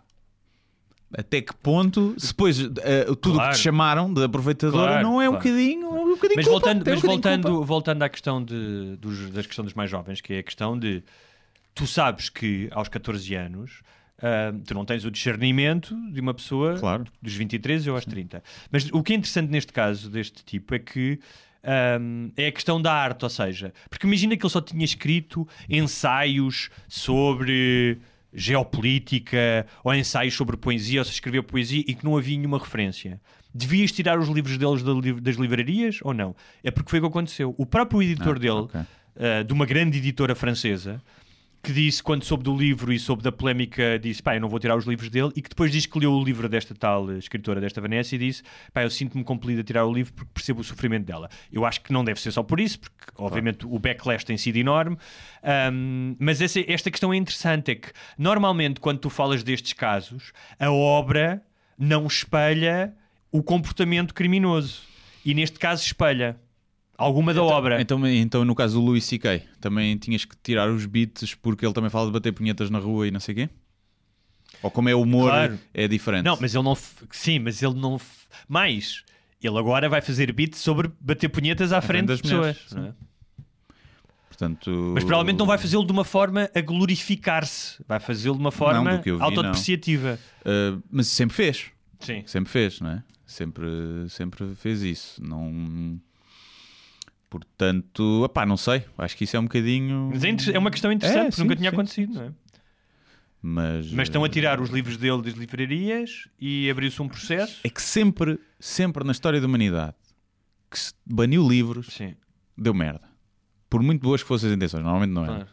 Até 1.15 1.43
que 1.43 1.53
ponto, 1.55 2.15
se 2.17 2.29
depois 2.29 2.59
eh, 2.59 3.05
tudo 3.21 3.33
o 3.33 3.35
Claro. 3.35 3.51
que 3.51 3.59
te 3.59 3.62
chamaram 3.62 4.11
de 4.15 4.25
aproveitadora 4.25 4.93
Claro, 4.93 5.03
não 5.07 5.21
é 5.21 5.29
um 5.29 5.33
bocadinho, 5.35 5.85
é 5.95 6.01
um 6.01 6.09
bocadinho 6.09 6.37
Mas 6.37 6.47
culpa, 6.47 6.51
voltando, 6.67 6.85
tem 6.85 6.93
um 6.93 6.97
mas 6.97 7.03
bocadinho 7.03 7.23
culpa. 7.23 7.39
voltando, 7.43 7.65
voltando 7.67 8.03
à 8.03 8.09
questão 8.09 8.43
de, 8.43 8.97
dos, 8.97 9.29
das 9.31 9.47
questão 9.47 9.62
dos 9.62 9.75
mais 9.75 9.91
jovens, 9.91 10.23
que 10.23 10.33
é 10.33 10.39
a 10.39 10.43
questão 10.43 10.79
de 10.79 11.03
tu 11.75 11.87
sabes 11.87 12.31
que 12.31 12.69
aos 12.73 12.89
14 12.89 13.35
anos 13.35 13.83
ah, 14.23 14.55
tu 14.67 14.73
não 14.75 14.85
tens 14.85 15.05
o 15.05 15.11
discernimento 15.11 15.95
de 16.12 16.21
uma 16.21 16.33
pessoa 16.33 16.79
Claro. 16.79 17.05
dos 17.21 17.35
23 17.35 17.87
ou 17.88 17.95
aos 17.97 18.05
30. 18.05 18.43
Mas 18.71 18.88
o 18.93 19.02
que 19.02 19.12
é 19.12 19.17
interessante 19.17 19.50
neste 19.50 19.73
caso 19.73 20.09
deste 20.09 20.45
tipo 20.45 20.75
é 20.75 20.79
que 20.79 21.19
ahm, 21.64 22.31
é 22.37 22.47
a 22.47 22.52
questão 22.52 22.81
da 22.81 22.93
arte, 22.93 23.25
ou 23.25 23.31
seja, 23.31 23.73
porque 23.91 24.07
imagina 24.07 24.37
que 24.37 24.45
ele 24.45 24.52
só 24.52 24.61
tinha 24.61 24.85
escrito 24.85 25.47
ensaios 25.69 26.71
sobre 26.88 27.99
geopolítica 28.35 29.67
ou 29.85 29.95
ensaios 29.95 30.35
sobre 30.35 30.57
poesia, 30.57 31.00
ou 31.00 31.05
se 31.05 31.12
escreveu 31.12 31.43
poesia 31.43 31.85
e 31.87 31.95
que 31.95 32.05
não 32.05 32.17
havia 32.17 32.37
nenhuma 32.37 32.59
referência. 32.59 33.21
Devias 33.55 33.93
tirar 33.93 34.19
os 34.19 34.29
livros 34.29 34.57
deles 34.57 34.83
das 35.21 35.37
livrarias 35.37 35.99
ou 36.02 36.14
não? 36.14 36.35
É 36.64 36.71
porque 36.71 36.88
foi 36.91 36.99
o 36.99 37.02
que 37.02 37.09
aconteceu. 37.09 37.55
O 37.59 37.67
próprio 37.67 38.02
editor 38.02 38.37
Ah, 38.37 38.38
dele, 38.38 38.50
ok. 38.52 38.81
ah, 38.81 39.43
de 39.43 39.52
uma 39.52 39.67
grande 39.67 39.99
editora 39.99 40.35
francesa, 40.35 41.02
que 41.62 41.73
disse, 41.73 42.02
quando 42.02 42.25
soube 42.25 42.42
do 42.42 42.57
livro 42.57 42.92
e 42.92 42.99
soube 42.99 43.23
da 43.23 43.31
polémica, 43.31 43.97
disse, 43.99 44.21
pá, 44.21 44.35
eu 44.35 44.40
não 44.40 44.49
vou 44.49 44.59
tirar 44.59 44.76
os 44.76 44.85
livros 44.85 45.09
dele, 45.09 45.31
e 45.37 45.40
que 45.40 45.49
depois 45.49 45.71
diz 45.71 45.87
que 45.87 45.97
leu 45.99 46.12
o 46.12 46.25
livro 46.25 46.49
desta 46.49 46.75
tal 46.75 47.09
eh, 47.11 47.19
escritora, 47.19 47.61
desta 47.61 47.81
Vanessa, 47.81 48.16
e 48.16 48.19
disse, 48.19 48.42
pá, 48.73 48.83
eu 48.83 48.90
sinto-me 48.90 49.23
compelido 49.23 49.61
a 49.61 49.64
tirar 49.64 49.87
o 49.87 49.92
livro 49.92 50.12
porque 50.12 50.31
percebo 50.35 50.61
o 50.61 50.64
sofrimento 50.64 51.04
dela. 51.07 51.28
Eu 51.52 51.64
acho 51.64 51.81
que 51.81 51.92
não 51.92 52.04
deve 52.04 52.21
ser 52.21 52.33
só 52.33 52.42
por 52.42 52.59
isso, 52.59 52.81
porque 52.81 52.97
obviamente 53.16 53.64
o 53.64 53.78
backlash 53.78 54.25
tem 54.25 54.37
sido 54.37 54.57
enorme, 54.57 54.97
Ahm, 55.42 56.14
mas 56.19 56.40
essa- 56.40 56.61
esta 56.69 56.90
questão 56.90 57.12
é 57.12 57.16
interessante, 57.16 57.71
é 57.73 57.75
que 57.75 57.88
normalmente 58.19 58.81
quando 58.81 58.99
tu 58.99 59.11
falas 59.11 59.42
destes 59.42 59.73
casos, 59.73 60.33
a 60.59 60.71
obra 60.71 61.42
não 61.78 62.07
espelha 62.07 62.95
o 63.31 63.42
comportamento 63.42 64.14
criminoso. 64.14 64.83
E 65.25 65.35
neste 65.35 65.59
caso 65.59 65.85
espelha 65.85 66.37
alguma 66.97 67.33
da 67.35 67.43
obra. 67.43 67.81
Então, 67.81 68.07
então, 68.07 68.45
no 68.45 68.55
caso 68.55 68.75
do 68.75 68.85
Louis 68.85 69.05
C.K., 69.05 69.43
também 69.61 69.97
tinhas 69.97 70.25
que 70.25 70.37
tirar 70.43 70.71
os 70.71 70.87
beats 70.87 71.35
porque 71.35 71.65
ele 71.67 71.75
também 71.75 71.91
fala 71.91 72.07
de 72.07 72.13
bater 72.13 72.33
punhetas 72.33 72.71
na 72.71 72.79
rua 72.79 73.07
e 73.09 73.11
não 73.11 73.21
sei 73.21 73.33
o 73.33 73.37
quê? 73.37 73.51
Ou 74.63 74.71
como 74.71 74.89
é 74.89 74.95
humor, 74.95 75.31
Claro. 75.31 75.59
é 75.75 75.89
diferente? 75.89 76.25
Não, 76.25 76.39
mas 76.41 76.55
ele 76.55 76.65
não. 76.65 76.77
Sim, 77.11 77.41
mas 77.41 77.63
ele 77.63 77.75
não. 77.75 78.01
Mais, 78.49 79.03
ele 79.43 79.59
agora 79.59 79.89
vai 79.89 80.01
fazer 80.01 80.33
beat 80.33 80.55
sobre 80.55 80.91
bater 81.01 81.29
punhetas 81.29 81.73
à, 81.73 81.81
frente, 81.81 82.07
frente 82.07 82.09
das 82.09 82.21
pessoas. 82.21 82.41
mulheres, 82.41 82.73
não 82.73 82.87
é? 82.87 82.95
Portanto, 84.29 84.93
Mas 84.95 85.05
provavelmente 85.05 85.39
não 85.39 85.47
vai 85.47 85.59
fazê-lo 85.59 85.85
de 85.85 85.93
uma 85.93 86.05
forma 86.05 86.51
a 86.55 86.61
glorificar-se. 86.61 87.83
Vai 87.87 88.01
fazê-lo 88.01 88.35
de 88.37 88.41
uma 88.41 88.51
forma 88.51 89.01
eu 89.05 89.19
vi, 89.19 89.23
autodepreciativa. 89.23 90.19
Uh, 90.41 90.83
mas 90.91 91.07
sempre 91.09 91.37
fez. 91.37 91.67
Sim. 92.01 92.23
Sempre 92.27 92.51
fez, 92.51 92.81
não 92.81 92.91
é? 92.91 93.03
Sempre, 93.27 93.67
sempre 94.09 94.55
fez 94.57 94.83
isso. 94.83 95.23
Não... 95.23 96.01
Portanto, 97.33 98.27
epá, 98.27 98.45
não 98.45 98.59
sei. 98.59 98.85
Acho 98.99 99.17
que 99.17 99.25
isso 99.25 99.35
é 99.35 99.41
um 99.41 99.45
bocadinho. 99.45 100.11
Mas 100.12 100.23
é, 100.23 100.53
é 100.53 100.59
uma 100.59 100.71
questão 100.71 100.93
interessante, 100.93 101.19
É, 101.19 101.25
porque 101.25 101.37
sim, 101.37 101.43
nunca 101.45 101.57
tinha 101.57 101.71
sim, 101.71 101.75
acontecido, 101.75 102.12
não 102.12 102.23
é? 102.25 102.33
Mas, 103.41 103.91
Mas 103.91 104.09
estão 104.09 104.23
a 104.23 104.27
uh, 104.27 104.29
tirar 104.29 104.61
os 104.61 104.69
livros 104.69 104.99
dele 104.99 105.23
das 105.23 105.33
livrarias 105.33 106.29
e 106.39 106.71
abriu-se 106.71 107.01
um 107.01 107.09
processo. 107.09 107.59
É 107.65 107.71
que 107.71 107.81
sempre, 107.81 108.39
sempre 108.61 109.03
na 109.03 109.12
história 109.12 109.41
da 109.41 109.47
humanidade 109.47 109.95
que 110.71 110.79
se 110.79 110.93
baniu 111.07 111.49
livros, 111.49 111.87
Sim, 111.87 112.15
deu 112.57 112.75
merda. 112.75 113.09
Por 113.71 113.83
muito 113.83 114.03
boas 114.03 114.23
que 114.23 114.29
fossem 114.29 114.51
as 114.51 114.55
intenções, 114.55 114.85
normalmente 114.85 115.11
não 115.11 115.25
é. 115.25 115.29
claro. 115.29 115.49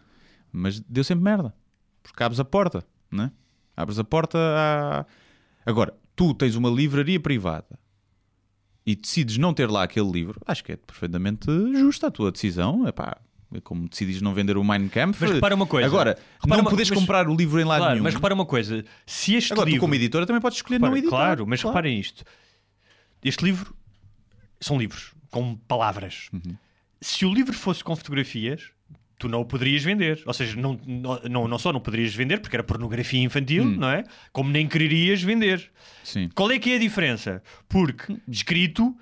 Mas 0.51 0.81
deu 0.81 1.03
sempre 1.05 1.23
merda. 1.23 1.55
Porque 2.03 2.21
abres 2.21 2.41
a 2.41 2.45
porta, 2.45 2.85
não 3.09 3.23
é? 3.23 3.31
Abres 3.75 3.97
a 3.97 4.03
porta 4.03 4.37
a. 4.37 5.05
Agora, 5.65 5.93
tu 6.13 6.33
tens 6.33 6.57
uma 6.57 6.69
livraria 6.69 7.19
privada 7.21 7.79
e 8.91 8.95
decides 8.95 9.37
não 9.37 9.53
ter 9.53 9.69
lá 9.69 9.83
aquele 9.83 10.09
livro, 10.11 10.41
acho 10.47 10.63
que 10.63 10.71
é 10.71 10.75
perfeitamente 10.77 11.45
justa 11.77 12.07
a 12.07 12.11
tua 12.11 12.31
decisão. 12.31 12.85
É 12.87 13.61
como 13.61 13.87
decidis 13.87 14.19
não 14.21 14.33
vender 14.33 14.57
o 14.57 14.63
Mein 14.63 14.87
Kampf. 14.89 15.21
Mas 15.21 15.31
repara 15.31 15.53
uma 15.55 15.67
coisa. 15.67 15.87
Agora, 15.87 16.17
Repara 16.41 16.47
não 16.57 16.59
uma- 16.61 16.69
podes 16.71 16.89
mas- 16.89 16.99
comprar 16.99 17.27
o 17.27 17.35
livro 17.35 17.59
em 17.59 17.63
lado 17.63 17.79
Claro, 17.79 17.93
nenhum. 17.93 18.03
mas 18.03 18.13
repara 18.15 18.33
uma 18.33 18.45
coisa: 18.45 18.83
se 19.05 19.35
este 19.35 19.53
Agora, 19.53 19.65
tu 19.67 19.69
livro. 19.69 19.81
como 19.81 19.93
editora 19.95 20.25
também 20.25 20.41
podes 20.41 20.57
escolher 20.57 20.77
Repara, 20.77 20.91
não 20.91 20.97
editar. 20.97 21.15
Claro, 21.17 21.45
mas 21.47 21.61
Claro. 21.61 21.75
reparem 21.75 21.99
isto. 21.99 22.23
Este 23.23 23.43
livro 23.45 23.75
são 24.59 24.77
livros 24.77 25.13
com 25.29 25.55
palavras. 25.55 26.29
Uhum. 26.33 26.55
Se 27.01 27.25
o 27.25 27.33
livro 27.33 27.53
fosse 27.53 27.83
com 27.83 27.95
fotografias, 27.95 28.71
tu 29.19 29.27
não 29.29 29.41
o 29.41 29.45
poderias 29.45 29.83
vender. 29.83 30.21
Ou 30.25 30.33
seja, 30.33 30.55
não, 30.59 30.79
não, 30.87 31.47
não, 31.47 31.59
só 31.59 31.71
não 31.71 31.79
poderias 31.79 32.15
vender, 32.15 32.39
porque 32.39 32.55
era 32.55 32.63
pornografia 32.63 33.21
infantil, 33.21 33.63
Hum. 33.65 33.75
não 33.77 33.89
é? 33.89 34.03
Como 34.31 34.49
nem 34.49 34.65
quererias 34.67 35.21
vender. 35.21 35.69
Sim. 36.03 36.29
Qual 36.33 36.49
é 36.49 36.57
que 36.57 36.71
é 36.71 36.75
a 36.77 36.79
diferença? 36.79 37.43
Porque 37.67 38.15
escrito, 38.27 38.97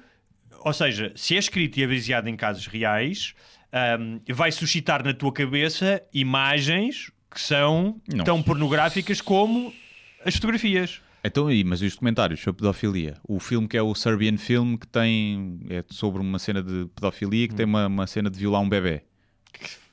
ou 0.66 0.74
seja, 0.74 1.14
se 1.16 1.36
é 1.36 1.40
escrito 1.40 1.78
e 1.78 1.84
é 1.84 1.88
baseado 1.88 2.28
em 2.28 2.36
casos 2.36 2.68
reais, 2.68 3.34
ahm, 3.72 4.20
vai 4.34 4.52
suscitar 4.52 5.04
na 5.06 5.14
tua 5.14 5.32
cabeça 5.32 6.02
imagens 6.14 7.12
que 7.30 7.40
são 7.40 8.02
Não. 8.12 8.24
tão 8.26 8.42
pornográficas 8.42 9.22
como 9.22 9.72
as 10.26 10.34
fotografias. 10.36 11.00
Então, 11.24 11.52
e, 11.52 11.64
mas 11.64 11.82
e 11.82 11.86
os 11.86 11.94
documentários 11.94 12.40
sobre 12.40 12.62
pedofilia? 12.62 13.18
O 13.28 13.40
filme 13.40 13.68
que 13.68 13.76
é 13.76 13.82
o 13.82 13.94
Serbian 13.94 14.38
Film, 14.38 14.78
que 14.78 14.88
tem. 14.88 15.60
é 15.70 15.84
sobre 15.90 16.22
uma 16.22 16.40
cena 16.40 16.64
de 16.64 16.88
pedofilia, 16.96 17.48
que 17.48 17.54
Hum. 17.54 17.58
tem 17.58 17.66
uma, 17.66 17.88
uma 17.88 18.08
cena 18.08 18.30
de 18.30 18.40
violar 18.40 18.62
um 18.62 18.70
bebê. 18.70 19.04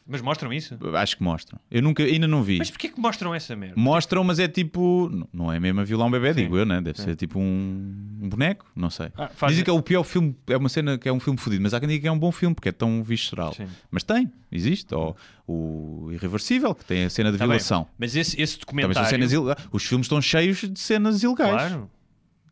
Mas 0.07 0.21
mostram 0.21 0.53
isso? 0.53 0.77
Acho 0.97 1.17
que 1.17 1.23
mostram. 1.23 1.59
Eu 1.71 1.81
nunca, 1.81 2.03
ainda 2.03 2.29
não 2.29 2.43
vi. 2.43 2.59
Mas 2.59 2.71
porquê 2.71 2.91
que 2.91 3.01
mostram 3.01 3.35
essa 3.35 3.57
merda? 3.57 3.75
Mostram, 3.81 4.23
mas 4.23 4.39
é 4.39 4.47
tipo. 4.47 5.11
Não 5.33 5.51
é 5.51 5.59
mesmo 5.59 5.81
a 5.81 5.85
violar 5.85 6.07
um 6.07 6.11
bebê, 6.11 6.35
Sim. 6.35 6.43
digo 6.43 6.59
eu, 6.59 6.67
né? 6.67 6.81
Deve 6.83 7.01
ser 7.01 7.17
tipo 7.17 7.39
um, 7.39 7.95
um 8.21 8.29
boneco, 8.29 8.67
não 8.77 8.91
sei. 8.91 9.09
Ah, 9.17 9.29
faz- 9.29 9.53
Dizem 9.53 9.65
que 9.65 9.71
é 9.71 9.73
o 9.73 9.81
pior 9.81 10.03
filme, 10.05 10.37
é 10.47 10.57
uma 10.59 10.69
cena 10.69 10.99
que 10.99 11.09
é 11.09 11.13
um 11.13 11.19
filme 11.19 11.39
fodido, 11.39 11.63
mas 11.63 11.73
há 11.73 11.81
quem 11.81 11.89
diga 11.89 12.03
que 12.03 12.09
é 12.09 12.13
um 12.13 12.19
bom 12.19 12.31
filme 12.31 12.55
porque 12.55 12.69
é 12.69 12.73
tão 12.73 13.03
visceral. 13.03 13.55
Sim. 13.55 13.67
Mas 13.91 14.03
tem, 14.03 14.31
existe. 14.53 14.95
Ou 14.95 15.17
o 15.47 16.11
Irreversível, 16.13 16.75
que 16.75 16.85
tem 16.85 17.05
a 17.05 17.11
cena 17.11 17.33
de 17.33 17.39
Tá 17.39 17.45
bem, 17.45 17.53
violação. 17.53 17.87
Mas 17.99 18.15
esse, 18.15 18.41
esse 18.41 18.59
Também 18.59 18.83
são 18.85 18.91
documentário. 18.91 19.09
cenas 19.11 19.33
ilegais. 19.33 19.69
Os 19.73 19.85
filmes 19.85 20.05
estão 20.05 20.21
cheios 20.21 20.59
de 20.59 20.79
cenas 20.79 21.23
ilegais. 21.23 21.51
Claro. 21.51 21.91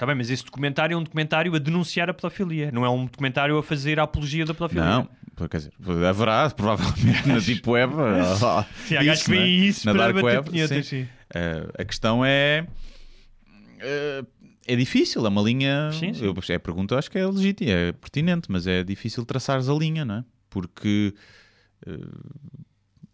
Está 0.03 0.07
bem, 0.09 0.17
mas 0.17 0.31
esse 0.31 0.45
documentário 0.45 0.95
é 0.95 0.97
um 0.97 1.03
documentário 1.05 1.55
a 1.55 1.61
denunciar 1.61 2.11
a 2.11 2.13
pedofilia. 2.13 2.73
Não 2.73 2.85
é 2.85 2.91
um 2.91 3.07
documentário 3.07 3.57
a 3.57 3.63
fazer 3.63 4.01
a 4.01 4.03
apologia 4.03 4.45
da 4.45 4.53
pedofilia. 4.53 4.85
Não, 4.85 5.09
quer 5.49 5.59
dizer, 5.59 5.73
haverá 6.09 6.51
provavelmente 6.51 7.29
na 7.29 7.39
Deep 7.39 7.71
Web. 7.71 7.93
Sim, 8.85 8.97
há 8.97 9.05
gajos 9.05 9.23
que 9.23 9.31
veem 9.31 9.43
né? 9.43 9.67
isso 9.69 9.87
na 9.87 9.93
para 9.95 10.13
Dark 10.13 10.25
Web. 10.25 10.67
sim. 10.67 10.83
sim. 10.83 11.09
Eh, 11.33 11.69
a 11.79 11.85
questão 11.85 12.25
é. 12.25 12.67
eh, 13.79 14.25
é 14.67 14.75
difícil, 14.75 15.25
é 15.25 15.29
uma 15.29 15.41
linha. 15.41 15.93
Sim, 15.93 16.13
sim. 16.13 16.25
Eu, 16.25 16.33
a 16.33 16.59
pergunta 16.59 16.99
acho 16.99 17.09
que 17.09 17.19
é 17.19 17.25
legítima, 17.25 17.71
é 17.71 17.93
pertinente, 17.93 18.51
mas 18.51 18.67
é 18.67 18.83
difícil 18.83 19.25
traçares 19.25 19.69
a 19.69 19.73
linha, 19.73 20.05
não 20.05 20.17
é? 20.17 20.25
Porque. 20.51 21.15
eh, 21.87 21.93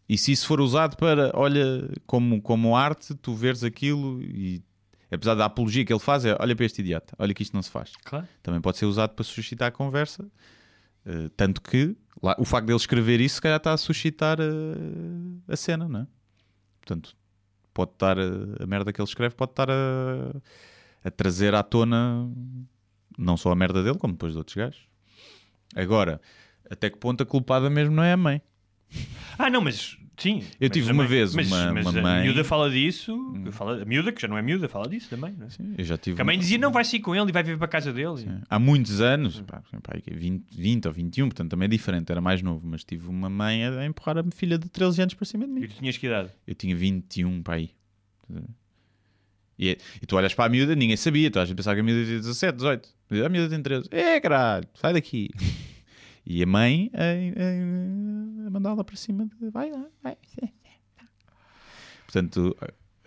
e 0.09 0.17
se 0.17 0.33
isso 0.33 0.47
for 0.47 0.59
usado 0.59 0.97
para, 0.97 1.31
olha, 1.35 1.87
como, 2.07 2.41
como 2.41 2.75
arte, 2.75 3.15
tu 3.15 3.35
veres 3.35 3.63
aquilo 3.63 4.23
e. 4.23 4.63
Apesar 5.11 5.35
da 5.35 5.47
apologia 5.47 5.85
que 5.85 5.93
ele 5.93 6.01
faz, 6.01 6.25
é 6.25 6.37
olha 6.39 6.55
para 6.55 6.67
este 6.67 6.81
idiota, 6.81 7.15
olha 7.19 7.33
que 7.33 7.43
isto 7.43 7.55
não 7.55 7.63
se 7.63 7.71
faz. 7.71 7.93
Claro. 8.05 8.29
Também 8.43 8.61
pode 8.61 8.77
ser 8.77 8.87
usado 8.87 9.15
para 9.15 9.25
suscitar 9.25 9.69
a 9.69 9.71
conversa. 9.73 10.27
eh, 11.07 11.31
tanto 11.37 11.63
que 11.63 11.97
lá, 12.23 12.37
o 12.39 12.45
facto 12.45 12.67
dele 12.67 12.77
escrever 12.77 13.21
isso, 13.21 13.37
se 13.37 13.41
calhar 13.41 13.57
está 13.59 13.73
a 13.73 13.77
suscitar 13.77 14.39
eh, 14.41 15.53
a 15.53 15.57
cena, 15.57 15.89
não 15.89 16.01
é? 16.01 16.07
Portanto, 16.81 17.17
pode 17.73 17.93
estar 17.93 18.19
a, 18.19 18.23
a 18.63 18.67
merda 18.67 18.93
que 18.93 19.01
ele 19.01 19.09
escreve, 19.09 19.35
pode 19.35 19.53
estar 19.53 19.71
a, 19.71 19.75
a 21.05 21.11
trazer 21.11 21.55
à 21.55 21.63
tona 21.63 22.29
não 23.17 23.37
só 23.37 23.51
a 23.51 23.55
merda 23.57 23.83
dele, 23.83 23.99
como 23.99 24.13
depois 24.15 24.33
de 24.33 24.39
outros 24.39 24.57
gajos. 24.57 24.87
Agora, 25.75 26.21
até 26.71 26.89
que 26.91 26.99
ponto 26.99 27.23
a 27.23 27.27
culpada 27.27 27.69
mesmo 27.69 27.95
não 27.95 28.03
é 28.03 28.13
a 28.13 28.17
mãe? 28.17 28.41
Ah, 29.39 29.51
não, 29.51 29.61
mas 29.61 29.98
sim. 30.19 30.43
Eu 30.61 30.69
tive 30.69 30.91
a 30.91 30.93
uma 30.93 31.07
vez 31.07 31.35
mas, 31.35 31.47
uma- 31.47 31.73
mas 31.73 31.87
uma 31.87 31.99
a 31.99 32.03
mãe- 32.03 32.21
Hum. 32.21 32.23
miúda 32.25 32.45
fala 32.45 32.71
disso. 32.71 33.17
Fala, 33.53 33.83
a 33.83 33.85
miúda, 33.85 34.13
que 34.13 34.21
já 34.21 34.29
não 34.29 34.37
é 34.37 34.43
miúda, 34.43 34.69
fala 34.69 34.89
disso 34.89 35.09
também. 35.09 35.33
Não 35.39 35.47
é? 35.47 35.51
Sim, 35.51 35.75
eu 35.79 35.85
já 35.85 35.97
tive 35.97 36.17
Que 36.17 36.23
a 36.23 36.25
mãe 36.25 36.39
dizia: 36.39 36.59
não, 36.59 36.71
vai 36.71 36.85
sair 36.85 37.01
com 37.01 37.15
ele 37.15 37.29
e 37.31 37.33
vai 37.33 37.43
vir 37.43 37.57
para 37.57 37.67
a 37.67 37.69
casa 37.69 37.93
dele. 37.93 38.27
Há 38.51 38.59
muitos 38.59 39.01
anos, 39.01 39.41
pá, 39.41 39.63
pá, 39.83 39.93
aí 39.95 40.03
que 40.03 40.11
é 40.11 40.15
20, 40.17 40.45
20 40.55 40.87
ou 40.87 40.93
21, 40.93 41.29
portanto 41.29 41.51
também 41.51 41.67
é 41.67 41.69
diferente, 41.69 42.11
era 42.11 42.21
mais 42.21 42.43
novo, 42.43 42.67
mas 42.67 42.85
tive 42.85 43.09
uma 43.09 43.31
mãe 43.31 43.65
a 43.65 43.87
empurrar 43.87 44.19
a 44.19 44.25
filha 44.35 44.59
de 44.59 44.69
13 44.69 45.01
anos 45.03 45.15
para 45.15 45.25
cima 45.25 45.47
de 45.47 45.53
mim. 45.53 45.63
E 45.63 45.69
tu 45.69 45.77
tinhas 45.77 45.97
que 45.97 46.07
idade? 46.07 46.31
Eu 46.47 46.55
tinha 46.55 46.75
21 46.77 47.43
para 47.43 47.55
aí. 47.55 47.71
E, 49.59 49.71
é- 49.71 49.77
e 50.01 50.07
tu 50.07 50.17
olhas 50.17 50.35
para 50.35 50.45
a 50.45 50.49
miúda, 50.49 50.75
ninguém 50.77 50.97
sabia. 50.97 51.31
Tu 51.31 51.39
vezes 51.39 51.53
pensava 51.55 51.75
que 51.75 51.81
a 51.81 51.85
miúda 51.85 52.05
tinha 52.05 52.19
17, 52.19 52.57
18. 52.57 52.89
A 53.25 53.29
miúda 53.29 53.49
tem 53.49 53.61
13. 53.63 53.89
É, 53.91 54.21
caralho, 54.21 54.67
sai 54.75 54.93
daqui. 54.93 55.31
E 56.31 56.43
a 56.43 56.47
mãe 56.47 56.91
a, 56.93 57.05
a- 57.05 57.07
a 57.07 58.28
mandá-la 58.51 58.83
para 58.85 58.97
cima 58.97 59.27
de 59.27 59.51
vai, 59.51 59.71
vai, 59.71 59.87
vai. 60.03 60.17
Portanto, 62.07 62.57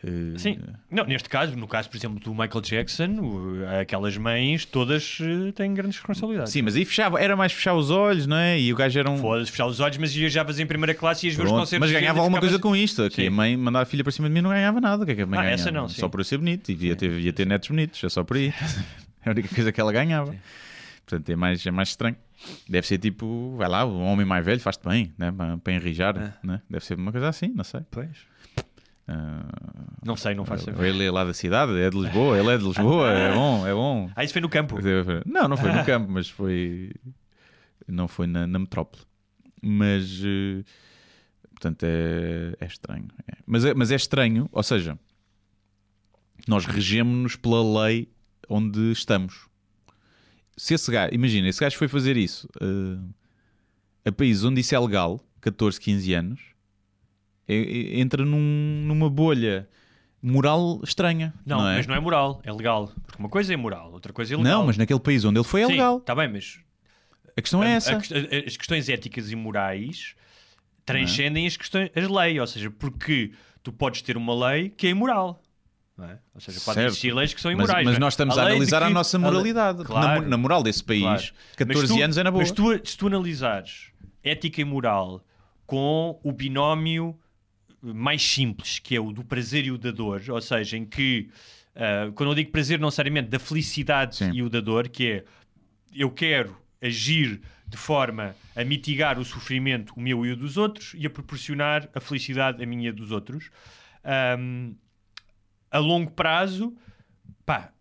eh, 0.03 0.37
Sim. 0.37 0.59
Não, 0.89 1.05
neste 1.05 1.27
caso, 1.29 1.55
no 1.55 1.67
caso, 1.67 1.89
por 1.89 1.97
exemplo, 1.97 2.19
do 2.19 2.31
Michael 2.33 2.61
Jackson, 2.61 3.07
o- 3.19 3.79
aquelas 3.79 4.15
mães 4.17 4.65
todas 4.65 5.17
eh, 5.21 5.51
têm 5.53 5.73
grandes 5.73 5.97
responsabilidades. 5.97 6.51
Sim, 6.53 6.61
mas 6.63 6.75
aí 6.75 6.85
fechava, 6.85 7.19
era 7.19 7.35
mais 7.35 7.51
fechar 7.51 7.73
os 7.73 7.89
olhos, 7.89 8.25
não 8.27 8.35
é? 8.37 8.59
E 8.59 8.71
o 8.71 8.75
gajo 8.75 8.99
era 8.99 9.09
um. 9.09 9.17
Foda-se, 9.17 9.49
fechar 9.51 9.65
os 9.65 9.79
olhos, 9.79 9.97
mas 9.97 10.13
viajavas 10.13 10.59
em 10.59 10.65
primeira 10.67 10.93
classe 10.93 11.25
e 11.25 11.29
ias 11.29 11.35
ver 11.37 11.45
os 11.45 11.51
concertos. 11.51 11.79
mas 11.89 11.91
ganhava 11.99 12.19
alguma 12.19 12.39
coisa 12.39 12.59
com 12.59 12.75
isto. 12.75 13.07
Que 13.09 13.15
Sim. 13.23 13.27
a 13.27 13.31
mãe 13.31 13.57
mandar 13.57 13.81
a 13.81 13.85
filha 13.85 14.03
para 14.03 14.11
cima 14.11 14.27
de 14.27 14.33
mim 14.33 14.41
não 14.41 14.49
ganhava 14.51 14.79
nada. 14.81 15.03
O 15.03 15.05
que 15.05 15.11
é 15.13 15.15
que 15.15 15.21
a 15.21 15.25
mãe 15.25 15.39
Ah, 15.39 15.43
ganhava? 15.43 15.61
essa 15.61 15.71
não, 15.71 15.87
sim. 15.87 15.99
Só 15.99 16.09
por 16.09 16.19
eu 16.19 16.23
ser 16.23 16.37
bonito. 16.37 16.71
E 16.71 16.75
ia 16.87 16.95
ter, 16.95 17.11
ia 17.19 17.33
ter 17.33 17.45
netos 17.47 17.69
bonitos, 17.69 18.03
é 18.03 18.09
só 18.09 18.23
por 18.23 18.37
aí. 18.37 18.49
é 19.25 19.29
a 19.29 19.31
única 19.31 19.49
coisa 19.53 19.71
que 19.71 19.81
ela 19.81 19.91
ganhava. 19.91 20.35
Portanto, 21.05 21.29
é 21.29 21.35
mais, 21.35 21.65
é 21.65 21.71
mais 21.71 21.89
estranho. 21.89 22.15
Deve 22.67 22.87
ser 22.87 22.97
tipo, 22.97 23.55
vai 23.57 23.67
lá, 23.69 23.85
um 23.85 24.01
homem 24.03 24.25
mais 24.25 24.43
velho 24.45 24.59
faz-te 24.59 24.87
bem, 24.87 25.13
né? 25.17 25.31
para, 25.31 25.73
enrijar. 25.73 26.17
É. 26.17 26.33
Né? 26.43 26.61
Deve 26.69 26.83
ser 26.85 26.95
uma 26.97 27.11
coisa 27.11 27.29
assim, 27.29 27.49
não 27.49 27.63
sei. 27.63 27.81
Pois. 27.91 28.25
Ah, 29.07 29.43
Não 30.05 30.15
sei, 30.15 30.33
não 30.35 30.45
faço 30.45 30.69
ideia. 30.69 30.87
ele 30.89 31.05
é 31.05 31.11
lá 31.11 31.23
da 31.25 31.33
cidade, 31.33 31.77
é 31.79 31.89
de 31.89 31.97
Lisboa, 31.99 32.37
ele 32.37 32.49
é 32.49 32.57
de 32.57 32.63
Lisboa, 32.63 33.11
é 33.11 33.31
bom, 33.35 33.67
é 33.67 33.73
bom. 33.73 34.09
Ah, 34.15 34.23
isso 34.23 34.33
foi 34.33 34.41
no 34.41 34.49
campo. 34.49 34.77
Não, 35.25 35.47
não 35.47 35.57
foi 35.57 35.71
no 35.71 35.83
campo, 35.85 36.09
mas 36.11 36.29
foi. 36.29 36.91
Não 37.87 38.07
foi 38.07 38.27
na, 38.27 38.47
na 38.47 38.59
metrópole. 38.59 39.03
Mas. 39.61 40.21
eh, 40.23 40.63
Portanto, 41.51 41.83
é, 41.83 42.55
é 42.59 42.65
estranho. 42.65 43.07
É. 43.31 43.37
Mas, 43.45 43.63
é, 43.65 43.73
mas 43.75 43.91
é 43.91 43.95
estranho, 43.95 44.49
ou 44.51 44.63
seja, 44.63 44.97
nós 46.47 46.65
regemos-nos 46.65 47.35
pela 47.35 47.85
lei 47.85 48.09
onde 48.49 48.91
estamos. 48.91 49.47
Se 50.57 50.73
esse 50.73 50.91
gajo, 50.91 51.13
imagina, 51.13 51.47
esse 51.47 51.59
gajo 51.59 51.77
foi 51.77 51.87
fazer 51.87 52.17
isso 52.17 52.47
eh, 52.61 54.09
a 54.09 54.11
países 54.11 54.43
onde 54.43 54.61
isso 54.61 54.75
é 54.75 54.79
legal, 54.79 55.19
14, 55.41 55.79
15 55.79 56.13
anos, 56.13 56.39
é- 57.47 57.55
é- 57.55 57.99
entra 57.99 58.23
num- 58.25 58.83
numa 58.85 59.09
bolha 59.09 59.67
moral 60.21 60.79
estranha. 60.83 61.33
Não, 61.45 61.59
Não, 61.59 61.69
é? 61.69 61.77
mas 61.77 61.87
não 61.87 61.95
é 61.95 61.99
moral, 61.99 62.41
é 62.43 62.51
legal. 62.51 62.91
Porque 63.05 63.19
uma 63.19 63.29
coisa 63.29 63.53
é 63.53 63.57
moral, 63.57 63.91
outra 63.91 64.13
coisa 64.13 64.33
é 64.33 64.37
legal. 64.37 64.59
Não, 64.59 64.65
mas 64.67 64.77
naquele 64.77 64.99
país 64.99 65.23
onde 65.25 65.37
ele 65.39 65.43
foi 65.47 65.61
é 65.61 65.65
Sim, 65.65 65.71
legal. 65.73 65.97
Está 65.97 66.13
bem, 66.13 66.27
mas 66.31 66.59
A 67.35 67.41
questão 67.41 67.63
é 67.63 67.67
a- 67.73 67.75
essa. 67.75 67.93
a 67.93 67.95
a- 67.95 68.45
as 68.47 68.57
questões 68.57 68.87
éticas 68.89 69.31
e 69.31 69.35
morais 69.35 70.15
transcendem 70.85 71.47
as 71.47 71.55
questões, 71.57 71.89
as 71.95 72.07
leis, 72.07 72.39
ou 72.39 72.47
seja, 72.47 72.69
porque 72.71 73.31
tu 73.63 73.71
podes 73.71 74.01
ter 74.01 74.17
uma 74.17 74.33
lei 74.49 74.69
que 74.69 74.87
é 74.87 74.89
imoral. 74.91 75.41
É? 75.99 76.17
Ou 76.33 76.41
seja, 76.41 76.59
existir 76.87 77.13
leis 77.13 77.33
que 77.33 77.41
são 77.41 77.51
Mas, 77.51 77.59
imorais. 77.65 77.85
mas 77.85 77.93
não 77.93 77.97
é? 77.97 77.99
nós 77.99 78.13
estamos 78.13 78.37
a, 78.37 78.43
de 78.45 78.51
analisar 78.51 78.83
a 78.83 78.87
que- 78.87 78.93
nossa 78.93 79.17
a 79.17 79.19
lei- 79.19 79.29
moralidade. 79.29 79.83
Claro. 79.83 80.21
Na, 80.23 80.27
na 80.29 80.37
moral 80.37 80.63
desse 80.63 80.83
país, 80.83 81.01
Claro. 81.01 81.23
14 81.57 81.81
Mas 81.81 81.89
tu- 81.97 82.03
anos 82.03 82.17
é 82.17 82.23
na 82.23 82.31
boa. 82.31 82.41
Mas 82.41 82.51
tu, 82.51 82.81
se 82.87 82.97
tu 82.97 83.07
analisares 83.07 83.91
ética 84.23 84.61
e 84.61 84.63
moral 84.65 85.23
com 85.65 86.19
o 86.23 86.31
binómio 86.31 87.17
mais 87.81 88.21
simples, 88.21 88.79
que 88.79 88.95
é 88.95 88.99
o 88.99 89.11
do 89.11 89.23
prazer 89.23 89.65
e 89.65 89.71
o 89.71 89.77
da 89.77 89.91
dor, 89.91 90.21
ou 90.29 90.41
seja, 90.41 90.77
em 90.77 90.85
que, 90.85 91.29
ah, 91.75 92.11
quando 92.15 92.29
eu 92.31 92.35
digo 92.35 92.51
prazer, 92.51 92.79
não 92.79 92.87
necessariamente 92.87 93.29
da 93.29 93.39
felicidade 93.39 94.15
Sim. 94.17 94.31
e 94.33 94.43
o 94.43 94.49
da 94.49 94.59
dor, 94.61 94.87
que 94.89 95.07
é 95.07 95.23
eu 95.93 96.09
quero 96.11 96.55
agir 96.81 97.41
de 97.67 97.77
forma 97.77 98.35
a 98.55 98.63
mitigar 98.63 99.17
o 99.19 99.25
sofrimento, 99.25 99.93
o 99.95 100.01
meu 100.01 100.25
e 100.25 100.31
o 100.31 100.35
dos 100.35 100.57
outros, 100.57 100.93
e 100.95 101.05
a 101.05 101.09
proporcionar 101.09 101.89
a 101.95 101.99
felicidade, 101.99 102.61
a 102.61 102.65
minha 102.65 102.85
e 102.85 102.89
a 102.89 102.91
dos 102.91 103.11
outros. 103.11 103.49
Ahm, 104.03 104.73
a 105.71 105.79
longo 105.79 106.11
prazo, 106.11 106.75
pá, 107.45 107.71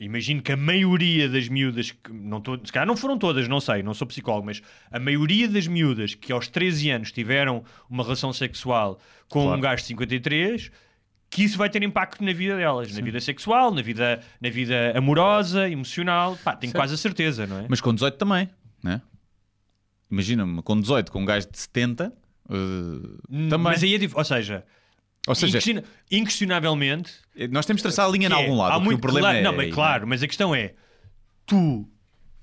imagino 0.00 0.40
que 0.40 0.52
a 0.52 0.56
maioria 0.56 1.28
das 1.28 1.48
miúdas, 1.48 1.90
que 1.90 2.12
não 2.12 2.40
tô, 2.40 2.56
se 2.64 2.72
calhar 2.72 2.86
não 2.86 2.96
foram 2.96 3.18
todas, 3.18 3.46
não 3.48 3.60
sei, 3.60 3.82
não 3.82 3.92
sou 3.94 4.06
psicólogo, 4.06 4.46
mas 4.46 4.62
a 4.90 4.98
maioria 4.98 5.48
das 5.48 5.66
miúdas 5.66 6.14
que 6.14 6.32
aos 6.32 6.48
13 6.48 6.90
anos 6.90 7.12
tiveram 7.12 7.62
uma 7.90 8.02
relação 8.02 8.32
sexual 8.32 8.98
com 9.28 9.42
Claro. 9.42 9.58
um 9.58 9.60
gajo 9.60 9.82
de 9.82 9.88
53, 9.88 10.70
que 11.30 11.44
isso 11.44 11.58
vai 11.58 11.68
ter 11.68 11.82
impacto 11.82 12.24
na 12.24 12.32
vida 12.32 12.56
delas, 12.56 12.92
na 12.94 13.02
vida 13.02 13.20
sexual, 13.20 13.70
na 13.74 13.82
vida, 13.82 14.22
na 14.40 14.48
vida 14.48 14.96
amorosa, 14.96 15.68
emocional, 15.68 16.38
pá, 16.42 16.56
tenho 16.56 16.70
Certo. 16.70 16.80
quase 16.80 16.94
a 16.94 16.96
certeza, 16.96 17.46
não 17.46 17.58
é? 17.58 17.66
Mas 17.68 17.80
com 17.80 17.92
18 17.92 18.16
também, 18.16 18.48
né? 18.82 19.02
Imagina-me, 20.10 20.62
com 20.62 20.80
18, 20.80 21.12
com 21.12 21.20
um 21.20 21.24
gajo 21.26 21.46
de 21.50 21.58
70, 21.58 22.10
eh, 22.48 22.54
também. 23.50 23.58
Mas 23.58 23.82
aí 23.82 23.94
é 23.96 23.98
ou 24.14 24.24
seja, 24.24 24.64
Ou 25.28 25.34
seja, 25.34 25.58
inquestion- 25.58 25.82
inquestionavelmente 26.10 27.12
nós 27.50 27.64
temos 27.66 27.80
de 27.80 27.84
traçar 27.84 28.06
a 28.06 28.08
linha 28.10 28.28
em 28.28 28.32
é, 28.32 28.34
algum 28.34 28.56
lado. 28.56 28.72
há 28.72 28.80
muito 28.80 28.98
o 28.98 29.00
problema 29.00 29.28
claro, 29.28 29.38
é. 29.38 29.42
não, 29.42 29.52
mas 29.56 29.74
claro, 29.74 30.06
mas 30.06 30.22
a 30.22 30.26
questão 30.26 30.54
é 30.54 30.74
tu 31.46 31.88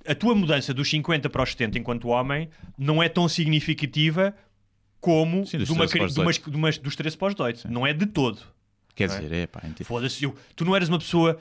a 0.07 0.13
tua 0.13 0.35
mudança 0.35 0.73
dos 0.73 0.89
50 0.89 1.29
para 1.29 1.41
os 1.43 1.49
70 1.51 1.79
enquanto 1.79 2.07
homem 2.09 2.49
não 2.77 3.01
é 3.01 3.09
tão 3.09 3.27
significativa 3.27 4.35
como 5.01 5.45
Sim, 5.45 5.57
dos 5.57 5.67
de 5.67 5.73
uma, 5.73 5.87
13 5.87 5.91
cri- 5.91 5.99
para 5.99 6.07
os 6.07 6.13
de 6.13 6.19
umas- 6.21 6.37
de 6.39 6.55
umas- 6.57 6.77
dos 6.77 6.95
13 6.95 7.17
para 7.17 7.27
os 7.27 7.33
18. 7.35 7.71
Não 7.71 7.85
é 7.85 7.93
de 7.93 8.05
todo. 8.05 8.39
Quer 8.95 9.05
é? 9.05 9.07
dizer, 9.07 9.31
é 9.33 9.47
pá, 9.47 9.61
enti- 9.65 9.83
Foda-se, 9.83 10.31
tu 10.55 10.63
não 10.65 10.75
eras 10.75 10.89
uma 10.89 10.97
pessoa. 10.99 11.39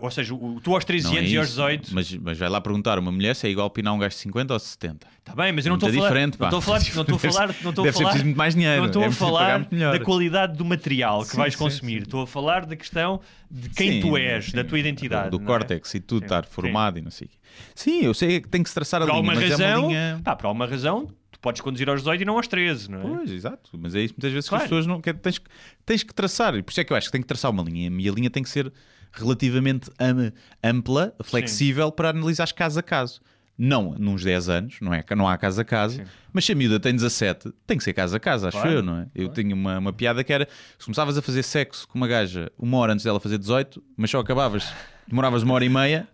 Ou 0.00 0.10
seja, 0.10 0.34
o- 0.34 0.58
tu 0.62 0.74
aos 0.74 0.84
13 0.86 1.04
não 1.06 1.14
é 1.14 1.18
anos 1.18 1.30
e 1.30 1.36
aos 1.36 1.46
isso. 1.48 1.56
18. 1.56 1.94
Mas, 1.94 2.12
mas 2.14 2.38
vai 2.38 2.48
lá 2.48 2.60
perguntar 2.62 2.96
a 2.96 3.00
uma 3.00 3.12
mulher 3.12 3.36
se 3.36 3.46
é 3.46 3.50
igual 3.50 3.68
pinar 3.68 3.92
um 3.92 3.98
gajo 3.98 4.14
de 4.14 4.22
50 4.22 4.54
ou 4.54 4.58
70. 4.58 5.06
Está 5.18 5.34
bem, 5.34 5.52
mas 5.52 5.66
eu 5.66 5.70
não 5.70 5.76
estou 5.76 5.90
a 5.90 5.92
falar. 5.92 6.08
diferente, 6.08 6.40
não 6.40 6.46
estou 6.46 6.58
a 6.58 6.62
falar. 6.62 6.78
Não 6.78 7.02
estou 7.02 7.16
a 7.16 7.18
falar. 7.32 7.46
Não 7.62 7.70
estou 7.70 7.82
a 7.82 7.84
Deve 7.84 7.96
ser 7.98 8.02
falar. 8.04 8.24
muito 8.24 8.36
mais 8.38 8.54
dinheiro. 8.54 8.80
Não 8.80 8.86
estou 8.86 9.02
é 9.02 9.06
a 9.06 9.12
falar 9.12 9.60
da 9.68 10.00
qualidade 10.00 10.56
do 10.56 10.64
material 10.64 11.20
que 11.24 11.28
Sim, 11.32 11.36
vais 11.36 11.52
sim, 11.52 11.58
consumir. 11.58 11.96
sim. 11.98 12.02
Estou 12.04 12.22
a 12.22 12.26
falar 12.26 12.64
da 12.64 12.74
questão 12.74 13.20
de 13.50 13.68
quem 13.68 14.00
tu 14.00 14.16
és, 14.16 14.50
da 14.52 14.64
tua 14.64 14.78
identidade. 14.78 15.30
Do, 15.30 15.38
do 15.38 15.44
é? 15.44 15.46
córtex 15.46 15.94
e 15.94 16.00
tudo 16.00 16.20
Sim, 16.20 16.24
estar 16.24 16.46
formado 16.46 16.98
e 16.98 17.02
não 17.02 17.10
sei 17.10 17.26
o 17.26 17.30
quê. 17.30 17.36
Sim, 17.74 18.00
eu 18.02 18.14
sei 18.14 18.40
que 18.40 18.48
tem 18.48 18.62
que 18.62 18.68
se 18.70 18.74
traçar 18.74 19.02
a 19.02 19.04
Por 19.06 19.12
linha, 19.12 19.30
alguma 19.30 19.34
mas 19.34 19.60
é 19.60 19.76
uma 19.76 19.88
linha... 19.88 20.20
Pá, 20.24 20.34
por 20.36 20.46
alguma 20.46 20.66
razão, 20.66 21.06
tu 21.30 21.38
podes 21.40 21.60
conduzir 21.60 21.88
aos 21.90 22.00
18 22.00 22.22
e 22.22 22.24
não 22.24 22.36
aos 22.36 22.48
13, 22.48 22.90
não 22.90 22.98
é? 22.98 23.02
Pois, 23.18 23.30
exato. 23.30 23.70
Mas 23.78 23.94
é 23.94 24.00
isso 24.00 24.14
muitas 24.14 24.32
vezes 24.32 24.48
Claro. 24.48 24.62
que 24.62 24.64
as 24.64 24.68
pessoas 24.70 24.86
não... 24.86 25.00
Que 25.02 25.12
tens, 25.12 25.38
que- 25.38 25.50
tens 25.84 26.02
que 26.02 26.14
traçar. 26.14 26.54
E 26.54 26.62
por 26.62 26.70
isso 26.70 26.80
é 26.80 26.84
que 26.84 26.92
eu 26.92 26.96
acho 26.96 27.08
que 27.08 27.12
tem 27.12 27.20
que 27.20 27.26
traçar 27.26 27.50
uma 27.50 27.62
linha. 27.62 27.90
E 27.90 28.08
a 28.08 28.12
linha 28.12 28.30
tem 28.30 28.42
que 28.42 28.48
ser 28.48 28.72
relativamente 29.16 29.90
am- 29.98 30.32
ampla, 30.62 31.14
flexível, 31.22 31.90
para 31.92 32.10
analisares 32.10 32.52
caso 32.52 32.78
a 32.78 32.82
caso. 32.82 33.20
Não 33.58 33.94
nos 33.98 34.22
10 34.22 34.48
anos, 34.50 34.76
não, 34.82 34.92
é, 34.92 35.02
não 35.16 35.26
há 35.26 35.38
caso 35.38 35.58
a 35.62 35.64
caso, 35.64 35.96
Sim. 35.96 36.04
mas 36.30 36.44
se 36.44 36.52
a 36.52 36.54
miúda 36.54 36.78
tem 36.78 36.92
17, 36.94 37.50
tem 37.66 37.78
que 37.78 37.84
ser 37.84 37.94
caso 37.94 38.14
a 38.14 38.20
caso, 38.20 38.46
acho 38.46 38.58
Claro, 38.58 38.70
eu, 38.70 38.82
não 38.82 38.98
é? 38.98 39.06
Eu 39.14 39.30
tinha 39.30 39.54
uma, 39.54 39.78
uma 39.78 39.92
piada 39.94 40.22
que 40.22 40.30
era: 40.30 40.46
se 40.78 40.84
começavas 40.84 41.16
a 41.16 41.22
fazer 41.22 41.42
sexo 41.42 41.88
com 41.88 41.96
uma 41.96 42.06
gaja 42.06 42.52
uma 42.58 42.76
hora 42.76 42.92
antes 42.92 43.04
dela 43.06 43.18
fazer 43.18 43.38
18, 43.38 43.82
mas 43.96 44.10
só 44.10 44.18
acabavas, 44.20 44.70
demoravas 45.08 45.42
uma 45.42 45.54
hora 45.54 45.64
e 45.64 45.70
meia, 45.70 46.06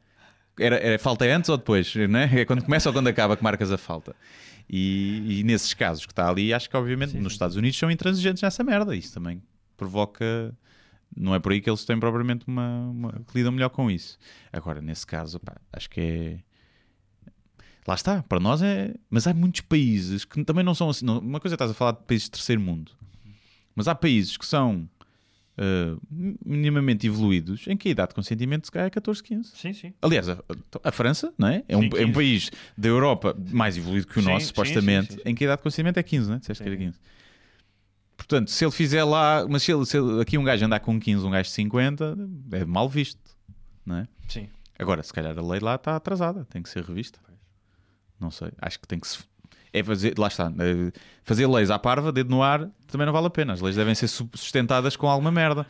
era, 0.56 0.76
era 0.76 0.98
falta 1.00 1.26
é 1.26 1.32
antes 1.32 1.50
ou 1.50 1.56
depois, 1.56 1.92
não 2.08 2.20
é? 2.20 2.30
É 2.42 2.44
quando 2.44 2.62
começa 2.62 2.88
ou 2.88 2.92
quando 2.92 3.08
acaba 3.08 3.36
que 3.36 3.42
marcas 3.42 3.72
a 3.72 3.76
falta. 3.78 4.14
E, 4.70 5.40
e 5.40 5.42
nesses 5.42 5.74
casos 5.74 6.06
que 6.06 6.12
está 6.12 6.28
ali, 6.28 6.54
acho 6.54 6.70
que 6.70 6.76
obviamente 6.76 7.16
nos 7.16 7.32
Estados 7.32 7.56
Unidos 7.56 7.76
são 7.76 7.90
intransigentes 7.90 8.40
nessa 8.40 8.62
merda. 8.62 8.94
Isso 8.94 9.12
também 9.12 9.42
provoca. 9.76 10.54
Não 11.16 11.35
é 11.35 11.38
por 11.38 11.53
aí 11.53 11.61
que 11.61 11.68
eles 11.68 11.85
têm 11.85 11.98
propriamente 12.01 12.44
uma, 12.46 12.88
uma 12.90 13.12
que 13.12 13.37
lidam 13.37 13.53
melhor 13.53 13.68
com 13.70 13.90
isso. 13.90 14.18
Agora, 14.53 14.81
nesse 14.81 15.07
caso, 15.07 15.38
pá, 15.40 15.57
acho 15.72 15.88
que 15.90 16.01
é. 16.01 16.38
Lá 17.87 17.94
está, 17.94 18.22
para 18.22 18.38
nós 18.40 18.62
é. 18.62 18.94
Mas 19.11 19.27
há 19.27 19.35
muitos 19.35 19.61
países 19.62 20.25
que 20.25 20.42
também 20.44 20.64
não 20.64 20.75
são 20.75 20.88
assim. 20.88 21.05
não- 21.05 21.18
Uma 21.18 21.40
coisa 21.40 21.55
é 21.55 21.57
estás 21.57 21.70
a 21.70 21.75
falar 21.75 21.92
de 21.92 22.03
países 22.07 22.25
de 22.27 22.31
terceiro 22.33 22.61
mundo, 22.61 22.92
mas 23.75 23.88
há 23.88 23.94
países 23.94 24.37
que 24.37 24.46
são 24.46 24.88
ah, 25.59 25.96
minimamente 26.44 27.07
evoluídos 27.07 27.66
em 27.66 27.77
que 27.77 27.88
a 27.88 27.90
idade 27.90 28.11
de 28.11 28.14
consentimento 28.14 28.66
se 28.66 28.70
calhar 28.72 28.87
é 28.87 28.90
14, 28.90 29.22
15. 29.22 29.51
Sim, 29.55 29.72
sim. 29.72 29.92
Aliás, 30.01 30.29
a, 30.29 30.38
a 30.85 30.92
França 30.92 31.33
não 31.37 31.48
é? 31.48 31.62
É, 31.68 31.77
um, 31.77 31.83
Sim, 31.83 31.87
é 31.88 32.03
um 32.03 32.07
15. 32.07 32.12
país 32.12 32.51
da 32.79 32.88
Europa 32.88 33.37
mais 33.51 33.77
evoluído 33.77 34.07
que 34.07 34.18
o 34.18 34.22
Sim, 34.22 34.29
nosso, 34.29 34.40
sim, 34.46 34.48
supostamente, 34.48 35.20
em 35.25 35.35
que 35.35 35.44
a 35.44 35.46
idade 35.46 35.59
de 35.59 35.62
consentimento 35.64 35.98
é 35.98 36.03
15, 36.03 36.29
não 36.29 36.37
é? 36.37 36.38
Disseste 36.38 36.62
que 36.62 36.68
era 36.68 36.79
15. 36.79 36.98
Portanto, 38.32 38.50
se 38.50 38.64
ele 38.64 38.72
fizer 38.72 39.04
lá, 39.04 39.46
mas 39.46 39.62
se, 39.62 39.72
ele, 39.72 39.84
se 39.84 39.98
ele- 39.98 40.22
aqui 40.22 40.38
um 40.38 40.44
gajo 40.44 40.64
andar 40.64 40.80
com 40.80 40.98
15, 40.98 41.26
um 41.26 41.30
gajo 41.30 41.50
de 41.50 41.54
50, 41.54 42.16
é 42.52 42.64
mal 42.64 42.88
visto, 42.88 43.20
não 43.84 43.96
é? 43.96 44.08
Sim. 44.26 44.48
Agora, 44.78 45.02
se 45.02 45.12
calhar 45.12 45.38
a 45.38 45.42
lei 45.42 45.60
lá 45.60 45.74
está 45.74 45.96
atrasada, 45.96 46.46
tem 46.46 46.62
que 46.62 46.70
ser 46.70 46.82
revista. 46.82 47.18
Não 48.18 48.30
sei, 48.30 48.50
acho 48.60 48.80
que 48.80 48.88
tem 48.88 48.98
que 48.98 49.06
se. 49.06 49.18
É 49.70 49.82
fazer, 49.82 50.18
lá 50.18 50.28
está, 50.28 50.46
eh, 50.60 50.92
fazer 51.22 51.46
leis 51.46 51.70
à 51.70 51.78
parva, 51.78 52.10
dedo 52.10 52.30
no 52.30 52.42
ar, 52.42 52.70
também 52.86 53.04
não 53.06 53.12
vale 53.12 53.26
a 53.26 53.30
pena. 53.30 53.52
As 53.52 53.60
leis 53.60 53.76
devem 53.76 53.94
ser 53.94 54.08
su- 54.08 54.30
sustentadas 54.34 54.96
com 54.96 55.08
alguma 55.08 55.30
merda. 55.30 55.66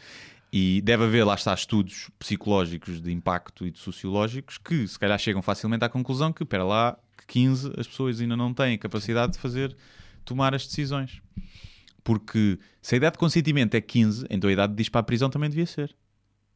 E 0.53 0.81
deve 0.83 1.03
haver, 1.05 1.25
lá 1.25 1.35
está, 1.35 1.53
estudos 1.55 2.11
psicológicos 2.19 3.01
de 3.01 3.11
impacto 3.11 3.67
e 3.67 3.71
de 3.73 3.79
sociológicos 3.79 4.57
que 4.59 4.87
se 4.87 4.99
calhar 4.99 5.19
chegam 5.19 5.41
facilmente 5.43 5.85
à 5.85 5.89
conclusão 5.89 6.33
que, 6.33 6.43
espera 6.45 6.63
lá, 6.65 6.97
que 7.17 7.27
15 7.27 7.73
as 7.79 7.87
pessoas 7.89 8.21
ainda 8.21 8.37
não 8.37 8.53
têm 8.55 8.77
capacidade 8.79 9.33
de 9.33 9.39
fazer, 9.39 9.75
tomar 10.25 10.55
as 10.55 10.65
decisões. 10.67 11.21
Porque 12.05 12.59
se 12.81 12.95
a 12.95 12.99
idade 12.99 13.15
de 13.15 13.19
consentimento 13.19 13.75
é 13.75 13.81
15, 13.81 14.27
então 14.29 14.51
a 14.51 14.53
idade 14.53 14.75
de 14.75 14.83
ir 14.83 14.91
para 14.91 15.01
a 15.01 15.05
prisão 15.05 15.31
também 15.31 15.49
devia 15.49 15.67
ser. 15.67 15.95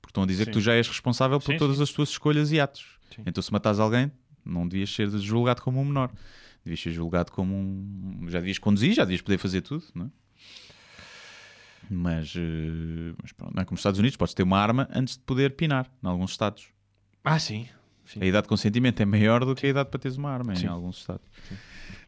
Porque 0.00 0.10
estão 0.10 0.24
a 0.24 0.26
dizer 0.26 0.44
Sim. 0.44 0.50
que 0.50 0.58
tu 0.58 0.60
já 0.60 0.74
és 0.74 0.86
responsável 0.88 1.38
por 1.38 1.52
Sim, 1.52 1.58
todas 1.58 1.76
sim. 1.76 1.82
as 1.82 1.90
tuas 1.90 2.08
escolhas 2.10 2.50
e 2.52 2.60
atos. 2.60 2.98
Sim. 3.14 3.22
Então 3.26 3.42
se 3.42 3.52
matas 3.52 3.78
alguém, 3.78 4.10
não 4.44 4.66
devias 4.66 4.90
ser 4.92 5.08
julgado 5.18 5.62
como 5.62 5.80
um 5.80 5.84
menor. 5.84 6.10
Devias 6.64 6.80
ser 6.80 6.90
julgado 6.90 7.30
como 7.30 7.54
um. 7.54 8.26
Já 8.28 8.40
devias 8.40 8.58
conduzir, 8.58 8.92
já 8.92 9.04
devias 9.04 9.22
poder 9.22 9.38
fazer 9.38 9.60
tudo, 9.60 9.84
não 9.94 10.06
é? 10.06 10.10
Mas, 11.88 12.34
eh, 12.36 13.14
mas 13.22 13.30
pronto, 13.32 13.54
não 13.54 13.62
é 13.62 13.64
como 13.64 13.74
nos 13.74 13.80
Estados 13.80 14.00
Unidos, 14.00 14.16
podes 14.16 14.34
ter 14.34 14.42
uma 14.42 14.58
arma 14.58 14.88
antes 14.92 15.16
de 15.16 15.22
poder 15.22 15.54
pinar, 15.54 15.88
em 16.02 16.08
alguns 16.08 16.32
estados. 16.32 16.68
Ah, 17.22 17.38
sim. 17.38 17.68
Sim. 18.04 18.20
A 18.22 18.26
idade 18.26 18.44
de 18.44 18.48
consentimento 18.48 19.00
é 19.00 19.04
maior 19.04 19.44
do 19.44 19.54
que 19.54 19.66
a 19.66 19.68
idade 19.68 19.90
para 19.90 19.98
teres 19.98 20.16
uma 20.16 20.30
arma, 20.30 20.54
Sim. 20.54 20.66
em 20.66 20.68
alguns 20.68 20.98
estados. 20.98 21.26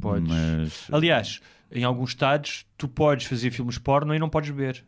Podes. 0.00 0.28
Mas. 0.28 0.86
Aliás, 0.92 1.40
em 1.72 1.84
alguns 1.84 2.10
estados, 2.10 2.64
tu 2.76 2.88
podes 2.88 3.26
fazer 3.26 3.50
filmes 3.50 3.78
porno 3.78 4.14
e 4.14 4.18
não 4.18 4.28
podes 4.28 4.50
beber. 4.50 4.84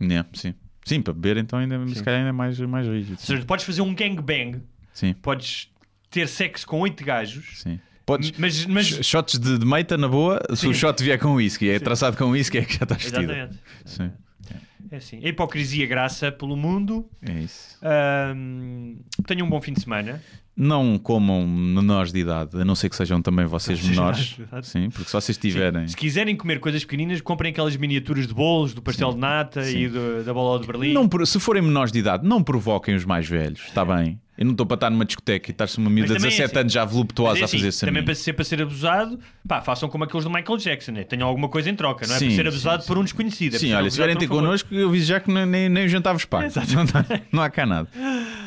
É, 0.00 0.24
sim. 0.34 0.54
Sim, 0.84 1.00
para 1.00 1.12
beber 1.12 1.36
então 1.36 1.58
ainda, 1.60 1.78
Sim. 1.86 1.94
se 1.94 2.02
calhar 2.02 2.18
ainda 2.20 2.30
é 2.30 2.32
mais, 2.32 2.58
mais 2.58 2.86
rígido. 2.88 3.12
Ou 3.12 3.18
seja, 3.18 3.40
tu 3.40 3.46
podes 3.46 3.64
fazer 3.64 3.82
um 3.82 3.94
gangbang, 3.94 4.60
Sim, 4.92 5.12
podes 5.14 5.70
ter 6.10 6.26
sexo 6.28 6.66
com 6.66 6.80
oito 6.80 7.04
gajos, 7.04 7.60
sim. 7.60 7.78
Podes, 8.04 8.32
mas, 8.36 8.66
mas 8.66 8.86
Sh- 8.86 9.04
Shots 9.06 9.38
de, 9.38 9.58
de 9.58 9.64
meita 9.64 9.96
na 9.96 10.08
boa, 10.08 10.40
se 10.56 10.66
o 10.66 10.74
Sim. 10.74 10.80
shot 10.80 11.00
vier 11.04 11.20
com 11.20 11.34
whisky, 11.34 11.70
é 11.70 11.78
Sim. 11.78 11.84
traçado 11.84 12.16
com 12.16 12.24
whisky, 12.30 12.58
é 12.58 12.64
que 12.64 12.72
já 12.76 12.82
está 12.82 12.96
vestido. 12.96 13.32
Exatamente. 13.32 13.58
Sim, 13.84 14.10
É 14.50 14.56
assim. 14.90 15.20
A 15.24 15.28
hipocrisia 15.28 15.86
graça 15.86 16.32
pelo 16.32 16.56
mundo. 16.56 17.06
é 17.22 17.32
isso. 17.40 17.78
Ahm, 17.82 18.96
tenham 19.26 19.46
um 19.46 19.50
bom 19.50 19.60
fim 19.60 19.72
de 19.72 19.80
semana. 19.80 20.22
Não 20.54 20.98
comam 20.98 21.46
menores 21.46 22.12
de 22.12 22.18
idade, 22.20 22.60
a 22.60 22.64
não 22.64 22.74
ser 22.74 22.90
que 22.90 22.96
sejam 22.96 23.22
também 23.22 23.46
vocês 23.46 23.82
menores. 23.82 24.36
Sim, 24.62 24.90
porque 24.90 25.06
se 25.06 25.12
vocês 25.12 25.38
tiverem. 25.38 25.88
Se 25.88 25.96
quiserem 25.96 26.36
comer 26.36 26.60
coisas 26.60 26.84
pequeninas, 26.84 27.22
comprem 27.22 27.50
aquelas 27.52 27.74
miniaturas 27.76 28.26
de 28.26 28.34
bolos, 28.34 28.74
do 28.74 28.82
pastel 28.82 29.12
de 29.12 29.18
nata 29.18 29.64
Sim. 29.64 29.78
e 29.78 29.88
do- 29.88 30.22
da 30.22 30.34
bola 30.34 30.60
de 30.60 30.66
Berlim. 30.66 30.92
Não, 30.92 31.08
se 31.24 31.40
forem 31.40 31.62
menores 31.62 31.90
de 31.90 32.00
idade, 32.00 32.26
não 32.28 32.42
provoquem 32.42 32.94
os 32.94 33.04
mais 33.06 33.26
velhos, 33.26 33.60
está 33.62 33.82
bem? 33.82 34.20
Eu 34.36 34.46
não 34.46 34.52
estou 34.52 34.66
para 34.66 34.74
estar 34.76 34.90
numa 34.90 35.04
discoteca 35.04 35.50
e 35.50 35.52
estar-se 35.52 35.76
uma 35.78 35.88
miúda 35.90 36.14
de 36.14 36.14
também 36.14 36.28
é 36.28 36.30
17 36.30 36.50
assim. 36.52 36.60
anos 36.60 36.72
já 36.72 36.84
voluptuosa 36.86 37.38
é 37.38 37.42
a 37.42 37.44
assim, 37.44 37.58
fazer 37.58 37.68
isso 37.68 37.84
a 37.84 37.88
também 37.88 38.02
para 38.02 38.14
ser 38.14 38.32
para 38.32 38.44
ser 38.44 38.62
abusado, 38.62 39.20
pá, 39.46 39.60
façam 39.60 39.88
como 39.90 40.04
aqueles 40.04 40.24
do 40.24 40.30
Michael 40.30 40.56
Jackson, 40.58 40.92
né? 40.92 41.04
tenham 41.04 41.28
alguma 41.28 41.48
coisa 41.50 41.68
em 41.70 41.74
troca, 41.76 42.06
não 42.06 42.14
é 42.14 42.18
Sim, 42.18 42.26
para 42.26 42.34
ser 42.36 42.42
sim, 42.42 42.48
abusado 42.48 42.82
sim. 42.82 42.88
por 42.88 42.98
um 42.98 43.04
desconhecido. 43.04 43.54
é 43.56 43.58
Sim, 43.58 43.72
olha, 43.74 43.90
se 43.90 43.96
vierem 43.98 44.16
ter 44.16 44.24
um 44.24 44.28
connosco, 44.28 44.71
eu 44.72 44.88
aviso 44.88 45.06
já 45.06 45.20
que 45.20 45.30
nem, 45.32 45.46
nem, 45.46 45.68
nem 45.68 45.84
o 45.84 45.88
jantar 45.88 46.12
vos 46.12 46.24
pago. 46.24 46.48
Não, 46.54 46.84
não 47.32 47.42
há 47.42 47.50
cá 47.50 47.64
nada. 47.66 47.88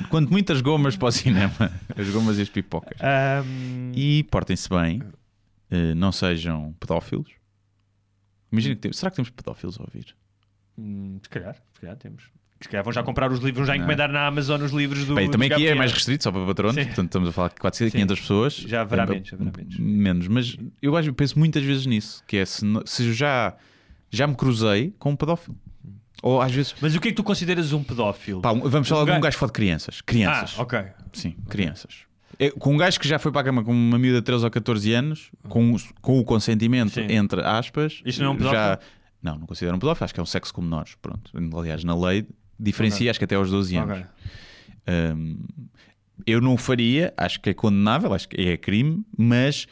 Quanto 0.09 0.31
muitas 0.31 0.61
gomas 0.61 0.95
para 0.97 1.07
o 1.07 1.11
cinema, 1.11 1.71
as 1.95 2.09
gomas 2.09 2.37
e 2.37 2.41
as 2.41 2.49
pipocas. 2.49 2.97
Ahm, 3.01 3.91
E 3.95 4.23
portem-se 4.31 4.67
bem, 4.69 5.01
eh, 5.71 5.93
não 5.95 6.11
sejam 6.11 6.73
pedófilos. 6.79 7.29
Imagina 8.51 8.75
que 8.75 8.81
temos. 8.81 8.97
Será 8.97 9.09
que 9.09 9.15
temos 9.17 9.29
pedófilos 9.29 9.77
a 9.79 9.83
ouvir? 9.83 10.15
hum, 10.77 11.19
se 11.21 11.29
calhar, 11.29 11.55
se 11.73 11.79
calhar 11.81 11.95
temos. 11.97 12.23
Se 12.61 12.69
calhar 12.69 12.83
vão 12.83 12.93
já 12.93 13.03
comprar 13.03 13.31
os 13.31 13.39
livros, 13.39 13.57
vão 13.57 13.65
já 13.65 13.75
encomendar 13.75 14.09
na 14.11 14.25
Amazon 14.27 14.61
os 14.61 14.71
livros 14.71 15.05
do. 15.05 15.13
Bem, 15.13 15.29
também 15.29 15.51
aqui 15.51 15.67
é 15.67 15.75
mais 15.75 15.91
restrito, 15.91 16.23
só 16.23 16.31
para 16.31 16.45
patronos, 16.45 16.75
Sim. 16.75 16.85
portanto 16.85 17.05
estamos 17.07 17.29
a 17.29 17.31
falar 17.31 17.49
de 17.49 17.55
400, 17.55 17.91
Sim. 17.91 17.97
500 17.97 18.19
pessoas. 18.19 18.53
Já 18.55 18.81
haverá 18.81 19.03
É, 19.03 19.07
menos, 19.07 19.33
haverá 19.33 19.51
menos. 19.57 19.77
Menos, 19.77 20.27
mas 20.29 20.57
eu 20.81 20.95
acho, 20.95 21.13
penso 21.13 21.37
muitas 21.37 21.63
vezes 21.63 21.85
nisso, 21.85 22.23
que 22.25 22.37
é 22.37 22.45
se, 22.45 22.65
se 22.85 23.05
eu 23.07 23.13
já, 23.13 23.55
já 24.09 24.25
me 24.25 24.35
cruzei 24.35 24.95
com 24.97 25.11
um 25.11 25.15
pedófilo. 25.15 25.55
Ou 26.27 26.41
às 26.41 26.51
vezes, 26.51 26.73
Mas 26.81 26.95
o 26.95 26.99
que 26.99 27.09
é 27.09 27.11
que 27.11 27.15
tu 27.17 27.23
consideras 27.23 27.71
um 27.71 27.83
pedófilo? 27.83 28.41
pá, 28.41 28.51
um- 28.51 28.67
vamos 28.67 28.87
falar 28.87 29.03
Um 29.03 29.05
de 29.05 29.11
um 29.11 29.13
gajo- 29.13 29.21
gajo 29.25 29.35
que 29.35 29.39
fala 29.41 29.49
de 29.51 29.53
crianças. 29.53 29.97
ah, 29.99 30.03
Crianças. 30.07 30.57
ok. 30.59 30.79
Sim, 31.13 31.35
crianças. 31.47 31.97
É, 32.39 32.49
com 32.49 32.73
um 32.73 32.77
gajo 32.77 32.99
que 32.99 33.07
já 33.07 33.19
foi 33.19 33.31
para 33.31 33.41
a 33.41 33.43
cama 33.43 33.63
com 33.63 33.71
uma 33.71 33.99
miúda 33.99 34.19
de 34.21 34.25
13 34.25 34.43
ou 34.43 34.49
14 34.49 34.91
anos, 34.91 35.29
com, 35.47 35.73
o- 35.75 35.79
com 36.01 36.19
o 36.19 36.23
consentimento, 36.25 36.93
Sim. 36.95 37.05
entre 37.11 37.41
aspas. 37.41 38.01
Isto 38.03 38.23
não 38.23 38.31
é 38.31 38.35
um 38.35 38.39
já, 38.39 38.49
pedófilo? 38.77 38.91
Não, 39.21 39.37
não 39.37 39.45
considero 39.45 39.75
um 39.75 39.79
pedófilo, 39.79 40.03
acho 40.05 40.13
que 40.15 40.19
é 40.19 40.23
um 40.23 40.25
sexo 40.25 40.51
com 40.51 40.61
menores. 40.63 40.95
Pronto. 40.99 41.31
Aliás, 41.59 41.83
na 41.83 41.95
lei 41.95 42.25
diferencia, 42.59 43.11
acho 43.11 43.19
que 43.19 43.25
até 43.25 43.35
aos 43.35 43.51
12 43.51 43.75
anos. 43.77 43.99
Ok. 43.99 44.05
Hum, 44.87 45.37
eu 46.25 46.41
não 46.41 46.57
faria, 46.57 47.13
acho 47.15 47.39
que 47.39 47.51
é 47.51 47.53
condenável, 47.53 48.13
acho 48.15 48.27
que 48.27 48.41
é 48.41 48.57
crime, 48.57 49.05
mas 49.17 49.67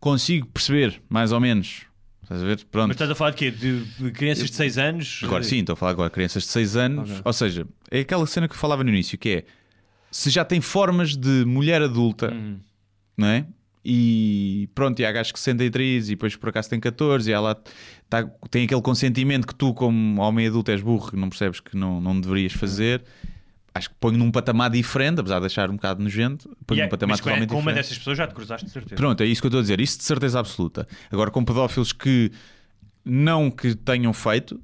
consigo 0.00 0.46
perceber, 0.46 1.02
mais 1.08 1.32
ou 1.32 1.40
menos. 1.40 1.82
Estás 2.26 2.42
a 2.42 2.44
ver? 2.44 2.64
Pronto. 2.72 2.88
Mas 2.88 2.96
estás 2.96 3.08
a 3.10 3.14
falar 3.14 3.30
de 3.30 3.36
quê? 3.36 3.50
De, 3.52 4.10
crianças 4.10 4.50
de 4.50 4.56
6 4.56 4.78
anos? 4.78 5.20
Agora 5.22 5.44
sim, 5.44 5.60
estou 5.60 5.74
a 5.74 5.76
falar 5.76 5.92
agora 5.92 6.08
de 6.08 6.14
crianças 6.14 6.42
de 6.42 6.48
6 6.48 6.76
anos. 6.76 7.10
Ok. 7.10 7.22
Ou 7.24 7.32
seja, 7.32 7.66
é 7.88 8.00
aquela 8.00 8.26
cena 8.26 8.48
que 8.48 8.54
eu 8.54 8.58
falava 8.58 8.82
no 8.82 8.90
início, 8.90 9.16
que 9.16 9.28
é 9.28 9.44
se 10.10 10.28
já 10.30 10.44
tem 10.44 10.60
formas 10.60 11.16
de 11.16 11.44
mulher 11.44 11.80
adulta, 11.82 12.32
Hum. 12.34 12.58
não 13.16 13.28
é? 13.28 13.46
E 13.84 14.68
pronto, 14.74 14.98
e 14.98 15.06
há 15.06 15.12
gajos 15.12 15.30
que 15.30 15.38
se 15.38 15.44
sentem 15.44 15.68
atriz 15.68 16.06
e 16.08 16.10
depois 16.16 16.34
por 16.34 16.48
acaso 16.48 16.68
tem 16.68 16.80
14 16.80 17.30
e 17.30 17.32
ela 17.32 17.54
tá, 18.10 18.24
tem 18.50 18.64
aquele 18.64 18.82
consentimento 18.82 19.46
que 19.46 19.54
tu, 19.54 19.72
como 19.72 20.20
homem 20.20 20.48
adulto, 20.48 20.72
és 20.72 20.82
burro 20.82 21.10
e 21.14 21.16
não 21.16 21.28
percebes 21.28 21.60
que 21.60 21.76
não, 21.76 22.00
não 22.00 22.20
deverias 22.20 22.52
fazer. 22.52 23.04
Acho 23.76 23.90
que 23.90 23.96
ponho 24.00 24.16
num 24.16 24.30
patamar 24.30 24.70
diferente, 24.70 25.20
apesar 25.20 25.36
de 25.36 25.40
deixar 25.42 25.70
um 25.70 25.74
bocado 25.76 26.02
nojento, 26.02 26.56
ponho 26.66 26.78
E 26.78 26.80
é- 26.80 26.84
num 26.84 26.90
patamar 26.90 27.12
mas 27.14 27.20
com, 27.20 27.24
totalmente 27.24 27.48
com 27.50 27.54
uma 27.56 27.60
diferente. 27.62 27.82
dessas 27.84 27.98
pessoas 27.98 28.18
já 28.18 28.26
te 28.26 28.34
cruzaste 28.34 28.66
de 28.66 28.72
certeza. 28.72 28.94
Pronto, 28.96 29.22
é 29.22 29.26
isso 29.26 29.40
que 29.40 29.46
eu 29.46 29.48
estou 29.48 29.58
a 29.58 29.62
dizer. 29.62 29.80
Isso 29.80 29.98
de 29.98 30.04
certeza 30.04 30.38
absoluta. 30.40 30.86
Agora, 31.10 31.30
com 31.30 31.44
pedófilos 31.44 31.92
que 31.92 32.30
não 33.04 33.50
que 33.50 33.74
tenham 33.74 34.12
feito, 34.12 34.60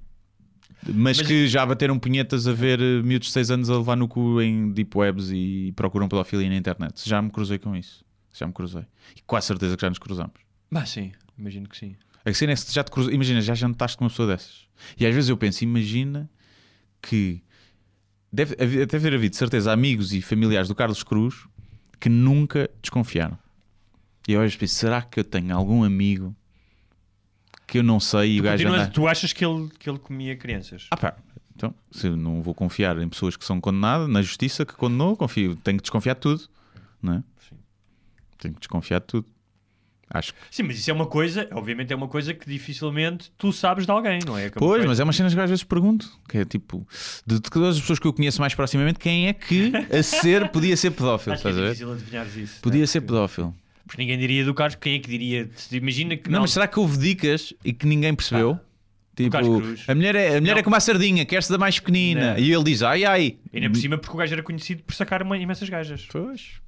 mas, 0.86 1.18
Mas- 1.18 1.26
que 1.26 1.46
já 1.46 1.64
bateram 1.64 1.98
punhetas 1.98 2.46
a 2.48 2.52
ver 2.52 2.80
eh, 2.80 3.02
miúdos 3.02 3.28
de 3.28 3.32
6 3.34 3.50
anos 3.50 3.70
a 3.70 3.76
levar 3.76 3.96
no 3.96 4.08
cu 4.08 4.40
em 4.42 4.72
deep 4.72 4.96
webs 4.96 5.30
e 5.30 5.72
procuram 5.76 6.08
pedofilia 6.08 6.48
na 6.48 6.56
internet. 6.56 7.08
Já 7.08 7.20
me 7.22 7.30
cruzei 7.30 7.58
com 7.58 7.76
isso. 7.76 8.04
Já 8.34 8.46
me 8.46 8.52
cruzei. 8.52 8.82
E 9.16 9.20
quase 9.26 9.46
certeza 9.46 9.76
que 9.76 9.82
já 9.82 9.88
nos 9.90 9.98
cruzamos. 9.98 10.32
Ah, 10.74 10.86
sim, 10.86 11.12
imagino 11.38 11.68
que 11.68 11.76
sim. 11.76 11.94
A 12.24 12.32
cena 12.32 12.52
é 12.52 12.56
se 12.56 12.72
já 12.72 12.82
te 12.82 12.90
cruzou. 12.90 13.12
Imagina, 13.12 13.40
já 13.40 13.54
jantaste 13.54 13.96
com 13.96 14.04
uma 14.04 14.10
pessoa 14.10 14.26
dessas. 14.28 14.66
E 14.98 15.04
às 15.06 15.14
vezes 15.14 15.28
eu 15.28 15.36
penso, 15.36 15.62
imagina 15.62 16.30
que 17.00 17.42
deve, 18.32 18.86
ter 18.86 18.96
havido, 18.96 19.30
de 19.30 19.36
certeza, 19.36 19.72
amigos 19.72 20.12
e 20.12 20.22
familiares 20.22 20.68
do 20.68 20.74
Carlos 20.74 21.02
Cruz 21.02 21.46
que 22.00 22.08
nunca 22.08 22.68
desconfiaram. 22.80 23.38
E 24.26 24.32
eu 24.32 24.40
vezes 24.40 24.56
penso, 24.56 24.74
será 24.74 25.02
que 25.02 25.20
eu 25.20 25.24
tenho 25.24 25.54
algum 25.56 25.84
amigo 25.84 26.34
que 27.66 27.78
eu 27.78 27.82
não 27.82 28.00
sei 28.00 28.36
e 28.36 28.40
o 28.40 28.42
Tu, 28.42 28.44
gajo 28.44 28.68
anda... 28.68 28.86
tu 28.88 29.06
achas 29.06 29.32
que 29.32 29.44
ele, 29.44 29.68
que 29.78 29.88
ele 29.88 29.98
comia 29.98 30.36
crianças? 30.36 30.86
Ah 30.90 30.96
pá, 30.96 31.16
então, 31.54 31.74
se 31.90 32.06
eu 32.06 32.16
não 32.16 32.42
vou 32.42 32.54
confiar 32.54 32.98
em 32.98 33.08
pessoas 33.08 33.36
que 33.36 33.44
são 33.44 33.60
condenadas, 33.60 34.08
na 34.08 34.22
justiça 34.22 34.64
que 34.64 34.74
condenou, 34.74 35.16
confio. 35.16 35.54
Tenho 35.56 35.76
que 35.76 35.82
desconfiar 35.82 36.14
de 36.14 36.20
tudo, 36.20 36.48
não 37.00 37.14
é? 37.14 37.22
Sim. 37.48 37.56
Tenho 38.38 38.54
que 38.54 38.60
desconfiar 38.60 39.00
de 39.00 39.06
tudo. 39.06 39.26
Acho 40.14 40.34
que... 40.34 40.40
Sim, 40.50 40.64
mas 40.64 40.78
isso 40.78 40.90
é 40.90 40.92
uma 40.92 41.06
coisa, 41.06 41.48
obviamente 41.52 41.90
é 41.92 41.96
uma 41.96 42.06
coisa 42.06 42.34
que 42.34 42.46
dificilmente 42.46 43.32
tu 43.38 43.50
sabes 43.50 43.86
de 43.86 43.90
alguém, 43.90 44.18
não 44.26 44.36
é? 44.36 44.50
Como 44.50 44.66
Pois, 44.66 44.84
mas 44.84 45.00
é 45.00 45.04
umas 45.04 45.16
cenas 45.16 45.32
que 45.32 45.40
às 45.40 45.48
vezes 45.48 45.64
pergunto, 45.64 46.06
que 46.28 46.38
é 46.38 46.44
tipo, 46.44 46.86
de 47.26 47.40
todas 47.40 47.76
as 47.76 47.80
pessoas 47.80 47.98
que 47.98 48.06
eu 48.06 48.12
conheço 48.12 48.38
mais 48.40 48.54
proximamente, 48.54 48.98
quem 48.98 49.28
é 49.28 49.32
que 49.32 49.72
a 49.90 50.02
ser 50.02 50.50
podia 50.50 50.76
ser 50.76 50.90
pedófilo, 50.90 51.32
Acho 51.34 51.42
que 51.42 51.48
estás 51.48 51.56
é 51.56 51.60
ver? 51.60 51.72
difícil 51.72 51.92
adivinhares 51.92 52.36
isso. 52.36 52.60
Podia 52.60 52.84
é? 52.84 52.86
ser 52.86 53.00
pedófilo. 53.00 53.54
Porque 53.86 54.02
ninguém 54.02 54.18
diria 54.18 54.44
do 54.44 54.52
Carlos, 54.52 54.76
quem 54.76 54.96
é 54.96 54.98
que 54.98 55.08
diria? 55.08 55.50
Imagina 55.72 56.16
que 56.16 56.28
Não, 56.28 56.34
não. 56.34 56.40
mas 56.42 56.52
será 56.52 56.66
que 56.66 56.78
houve 56.78 56.98
dicas 56.98 57.54
e 57.64 57.72
que 57.72 57.86
ninguém 57.86 58.14
percebeu? 58.14 58.60
tipo, 59.16 59.30
Carlos 59.30 59.62
Cruz. 59.62 59.84
a 59.88 59.94
mulher, 59.94 60.14
é, 60.14 60.36
a 60.36 60.40
mulher 60.40 60.54
Não. 60.54 60.60
é 60.60 60.62
como 60.62 60.76
a 60.76 60.80
sardinha, 60.80 61.24
quer-se 61.24 61.50
da 61.50 61.58
mais 61.58 61.78
pequenina. 61.78 62.34
Não. 62.34 62.38
E 62.38 62.52
ele 62.52 62.64
diz, 62.64 62.82
ai 62.82 63.04
ai. 63.04 63.36
Ainda 63.52 63.70
por 63.70 63.76
cima 63.78 63.98
porque 63.98 64.14
o 64.14 64.18
gajo 64.18 64.32
era 64.34 64.42
conhecido 64.42 64.82
por 64.82 64.94
sacar 64.94 65.22
uma, 65.22 65.36
imensas 65.38 65.68
gajas. 65.68 66.06
Pois. 66.10 66.60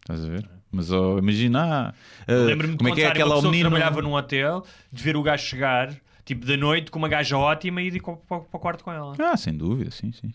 Estás 0.00 0.24
a 0.24 0.28
ver? 0.28 0.48
Mas 0.74 0.90
oh, 0.90 1.18
imagina, 1.18 1.62
ah, 1.88 1.94
ah, 2.26 2.32
Lembro-me 2.46 2.76
como 2.76 2.88
é 2.88 2.92
que 2.92 3.02
é 3.02 3.06
aquela 3.06 3.34
pessoa 3.36 3.42
que 3.42 3.48
menina. 3.58 3.70
trabalhava 3.70 4.02
num 4.02 4.14
hotel, 4.14 4.64
de 4.92 5.02
ver 5.02 5.16
o 5.16 5.22
gajo 5.22 5.44
chegar, 5.44 5.94
tipo 6.24 6.44
da 6.44 6.56
noite, 6.56 6.90
com 6.90 6.98
uma 6.98 7.08
gaja 7.08 7.38
ótima 7.38 7.80
e 7.80 7.86
ir 7.88 8.02
para, 8.02 8.16
para, 8.16 8.40
para 8.40 8.56
o 8.56 8.60
quarto 8.60 8.82
com 8.84 8.92
ela. 8.92 9.14
Ah, 9.18 9.36
sem 9.36 9.56
dúvida, 9.56 9.90
sim, 9.90 10.10
sim. 10.12 10.32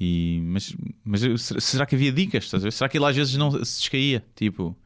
E, 0.00 0.40
mas, 0.44 0.76
mas 1.04 1.20
será- 1.60 1.84
que 1.84 1.96
havia 1.96 2.12
dicas? 2.12 2.48
Será 2.70 2.88
que 2.88 2.96
ele 2.96 3.04
às 3.06 3.16
vezes 3.16 3.34
não 3.36 3.50
se 3.50 3.80
descaía? 3.80 4.22
Tipo, 4.36 4.76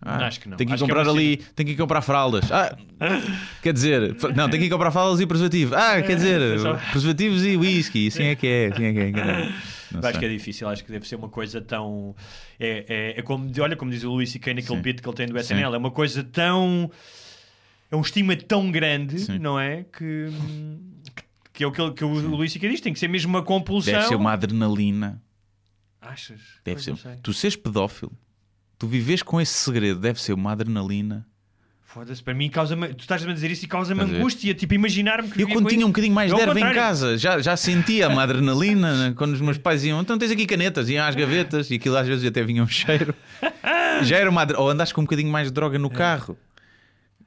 ah, 0.00 0.24
Acho 0.26 0.38
que 0.40 0.48
não. 0.48 0.56
Tem 0.56 0.66
que 0.68 0.72
ir 0.72 0.74
Acho 0.74 0.84
que 0.84 0.90
é 0.90 0.94
comprar 0.94 1.10
uma 1.10 1.18
ali, 1.18 1.36
tem 1.38 1.66
que 1.66 1.72
ir 1.72 1.76
comprar 1.76 2.00
fraldas. 2.00 2.52
Ah, 2.52 2.76
quer 3.60 3.72
dizer, 3.72 4.14
não, 4.36 4.48
tem 4.48 4.60
que 4.60 4.66
ir 4.66 4.70
comprar 4.70 4.92
fraldas 4.92 5.18
e 5.20 5.26
preservativo. 5.26 5.74
Ah, 5.74 6.00
quer 6.00 6.14
dizer, 6.14 6.40
É, 6.40 6.58
só- 6.58 6.74
preservativos 6.92 7.44
e 7.44 7.56
whisky. 7.56 8.06
Assim 8.06 8.22
é 8.24 8.36
que 8.36 8.46
é, 8.46 8.66
assim 8.72 8.84
é 8.84 8.92
que 9.12 9.18
é. 9.18 9.52
acho 10.00 10.10
sei. 10.12 10.18
que 10.20 10.24
é 10.26 10.28
difícil, 10.28 10.68
acho 10.68 10.84
que 10.84 10.90
deve 10.92 11.06
ser 11.06 11.16
uma 11.16 11.28
coisa 11.28 11.60
tão. 11.60 12.14
É, 12.58 12.84
é, 13.16 13.20
é 13.20 13.22
como, 13.22 13.50
olha, 13.60 13.76
como 13.76 13.90
diz 13.90 14.02
o 14.04 14.10
Luís 14.10 14.30
C.K. 14.30 14.54
naquele 14.54 14.76
Sim. 14.76 14.82
beat 14.82 15.00
que 15.00 15.08
ele 15.08 15.16
tem 15.16 15.26
do 15.26 15.32
Sim. 15.34 15.40
SNL, 15.40 15.74
é 15.74 15.78
uma 15.78 15.90
coisa 15.90 16.22
tão. 16.24 16.90
É 17.90 17.94
um 17.96 18.00
estigma 18.00 18.34
tão 18.36 18.70
grande, 18.72 19.20
Sim. 19.20 19.38
não 19.38 19.58
é? 19.60 19.84
Que, 19.84 20.26
que 21.52 21.62
é 21.62 21.66
o 21.66 21.72
que, 21.72 21.80
ele- 21.80 21.92
que 21.92 22.04
o 22.04 22.08
Luís 22.08 22.52
C.K. 22.52 22.68
diz, 22.68 22.80
tem 22.80 22.92
que 22.92 22.98
ser 22.98 23.08
mesmo 23.08 23.28
uma 23.30 23.42
compulsão. 23.42 23.92
Deve 23.94 24.06
ser 24.08 24.14
uma 24.16 24.32
adrenalina. 24.32 25.22
Achas? 26.00 26.40
Deve 26.64 26.82
Pois 26.84 27.00
ser. 27.00 27.16
Tu 27.22 27.32
seres 27.32 27.56
pedófilo, 27.56 28.12
tu 28.78 28.86
vives 28.86 29.22
com 29.22 29.40
esse 29.40 29.52
segredo, 29.52 29.98
deve 30.00 30.20
ser 30.20 30.32
uma 30.32 30.52
adrenalina. 30.52 31.26
Foda-se, 31.86 32.22
para 32.22 32.34
mim 32.34 32.50
causa-me. 32.50 32.88
Tu 32.88 33.00
estás-me 33.00 33.30
a 33.30 33.34
dizer 33.34 33.50
isso 33.50 33.64
e 33.64 33.68
causa-me 33.68 34.00
Estás 34.00 34.16
a 34.16 34.18
angústia, 34.20 34.54
tipo, 34.54 34.74
imaginar-me 34.74 35.30
que. 35.30 35.40
Eu 35.42 35.48
quando 35.48 35.64
com 35.64 35.70
tinha 35.70 35.86
um 35.86 35.88
bocadinho 35.90 36.14
mais 36.14 36.34
de 36.34 36.40
erva 36.40 36.58
em 36.58 36.74
casa, 36.74 37.16
já, 37.16 37.38
já 37.40 37.56
sentia 37.56 38.08
uma 38.08 38.22
adrenalina 38.22 39.08
né? 39.08 39.14
quando 39.16 39.32
os 39.32 39.40
meus 39.40 39.56
pais 39.56 39.84
iam, 39.84 40.00
então 40.00 40.18
tens 40.18 40.30
aqui 40.30 40.44
canetas, 40.46 40.88
iam 40.90 41.06
às 41.06 41.14
gavetas 41.16 41.70
e 41.70 41.76
aquilo 41.76 41.96
às 41.96 42.06
vezes 42.06 42.24
até 42.26 42.42
vinha 42.42 42.62
um 42.62 42.66
cheiro. 42.68 43.14
Já 44.02 44.16
era 44.18 44.28
uma 44.28 44.46
ou 44.58 44.68
andaste 44.68 44.92
com 44.92 45.00
um 45.00 45.04
bocadinho 45.04 45.30
mais 45.30 45.46
de 45.48 45.54
droga 45.54 45.76
É. 45.76 45.78
no 45.78 45.88
carro, 45.88 46.36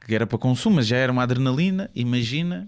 que 0.05 0.13
era 0.13 0.27
para 0.27 0.37
consumo, 0.37 0.75
mas 0.75 0.85
já 0.87 0.97
era 0.97 1.11
uma 1.11 1.23
adrenalina. 1.23 1.89
Imagina, 1.95 2.67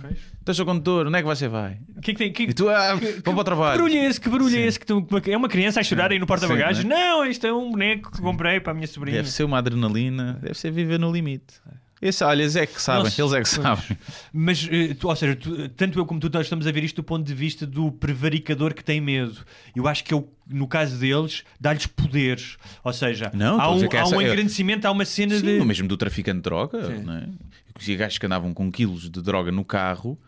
Pois. 0.00 0.16
então 0.42 0.54
sou 0.54 0.64
condutor, 0.64 1.06
onde 1.08 1.18
é 1.18 1.22
que 1.22 1.26
você 1.26 1.48
vai? 1.48 1.78
O 1.96 2.00
que 2.00 2.12
é 2.12 2.14
que 2.14 2.18
tem? 2.18 2.32
Que, 2.32 2.42
E 2.44 2.52
tu, 2.54 2.68
ah, 2.68 2.94
vou 2.94 3.00
para 3.22 3.32
o 3.32 3.36
Que 3.38 3.44
trabalho. 3.44 3.78
barulho 3.80 3.94
é 3.96 4.06
esse? 4.06 4.20
Que 4.20 4.28
barulho 4.28 4.56
é 4.56 4.60
esse? 4.60 4.78
Que 4.78 4.86
tu- 4.86 5.06
é 5.26 5.36
uma 5.36 5.48
criança 5.48 5.80
a 5.80 5.82
chorar 5.82 6.12
aí 6.12 6.18
no 6.18 6.26
porta-bagagens? 6.26 6.82
Sim, 6.82 6.88
Não, 6.88 7.24
isto 7.26 7.46
é 7.46 7.52
um 7.52 7.70
boneco 7.72 8.12
que 8.12 8.20
comprei 8.20 8.60
para 8.60 8.70
a 8.72 8.74
minha 8.74 8.86
sobrinha. 8.86 9.16
Deve 9.16 9.30
ser 9.30 9.42
uma 9.44 9.58
adrenalina, 9.58 10.38
deve 10.40 10.54
ser 10.58 10.70
viver 10.70 10.98
no 11.00 11.10
limite. 11.12 11.54
Esse, 12.00 12.22
olha, 12.22 12.42
eles 12.42 12.56
é 12.56 12.66
que 12.66 12.80
sabem, 12.80 13.04
Nossa, 13.04 13.22
eles 13.22 13.32
é 13.32 13.40
que 13.40 13.48
sabem. 13.48 13.98
Mas, 14.30 14.68
eh, 14.70 14.92
tu- 14.94 15.08
ou 15.08 15.16
seja, 15.16 15.34
tu- 15.34 15.66
tanto 15.70 15.98
eu 15.98 16.04
como 16.04 16.20
tu 16.20 16.28
nós 16.30 16.44
estamos 16.44 16.66
a 16.66 16.70
ver 16.70 16.84
isto 16.84 16.96
do 16.96 17.02
ponto 17.02 17.24
de 17.26 17.32
vista 17.34 17.66
do 17.66 17.90
prevaricador 17.90 18.74
que 18.74 18.84
tem 18.84 19.00
medo. 19.00 19.38
Eu 19.74 19.88
acho 19.88 20.04
que 20.04 20.12
eu, 20.12 20.30
no 20.46 20.68
caso 20.68 20.98
deles, 20.98 21.42
dá-lhes 21.58 21.86
poderes. 21.86 22.58
Ou 22.84 22.92
seja, 22.92 23.30
Não, 23.34 23.58
há 23.58 23.70
um, 23.74 23.80
há 23.82 23.96
essa 23.96 24.14
um 24.14 24.20
é- 24.20 24.24
engrandecimento, 24.28 24.86
há 24.86 24.90
uma 24.90 25.06
cena 25.06 25.38
Sim, 25.38 25.58
de. 25.58 25.64
mesmo 25.64 25.88
do 25.88 25.96
traficante 25.96 26.36
de 26.36 26.42
droga, 26.42 26.84
Sim. 26.84 27.04
é? 27.10 27.28
Conhecia 27.72 27.96
gajos 27.96 28.18
que 28.18 28.26
andavam 28.26 28.52
com 28.52 28.70
quilos 28.70 29.08
de 29.10 29.22
droga 29.22 29.50
no 29.50 29.64
carro 29.64 30.18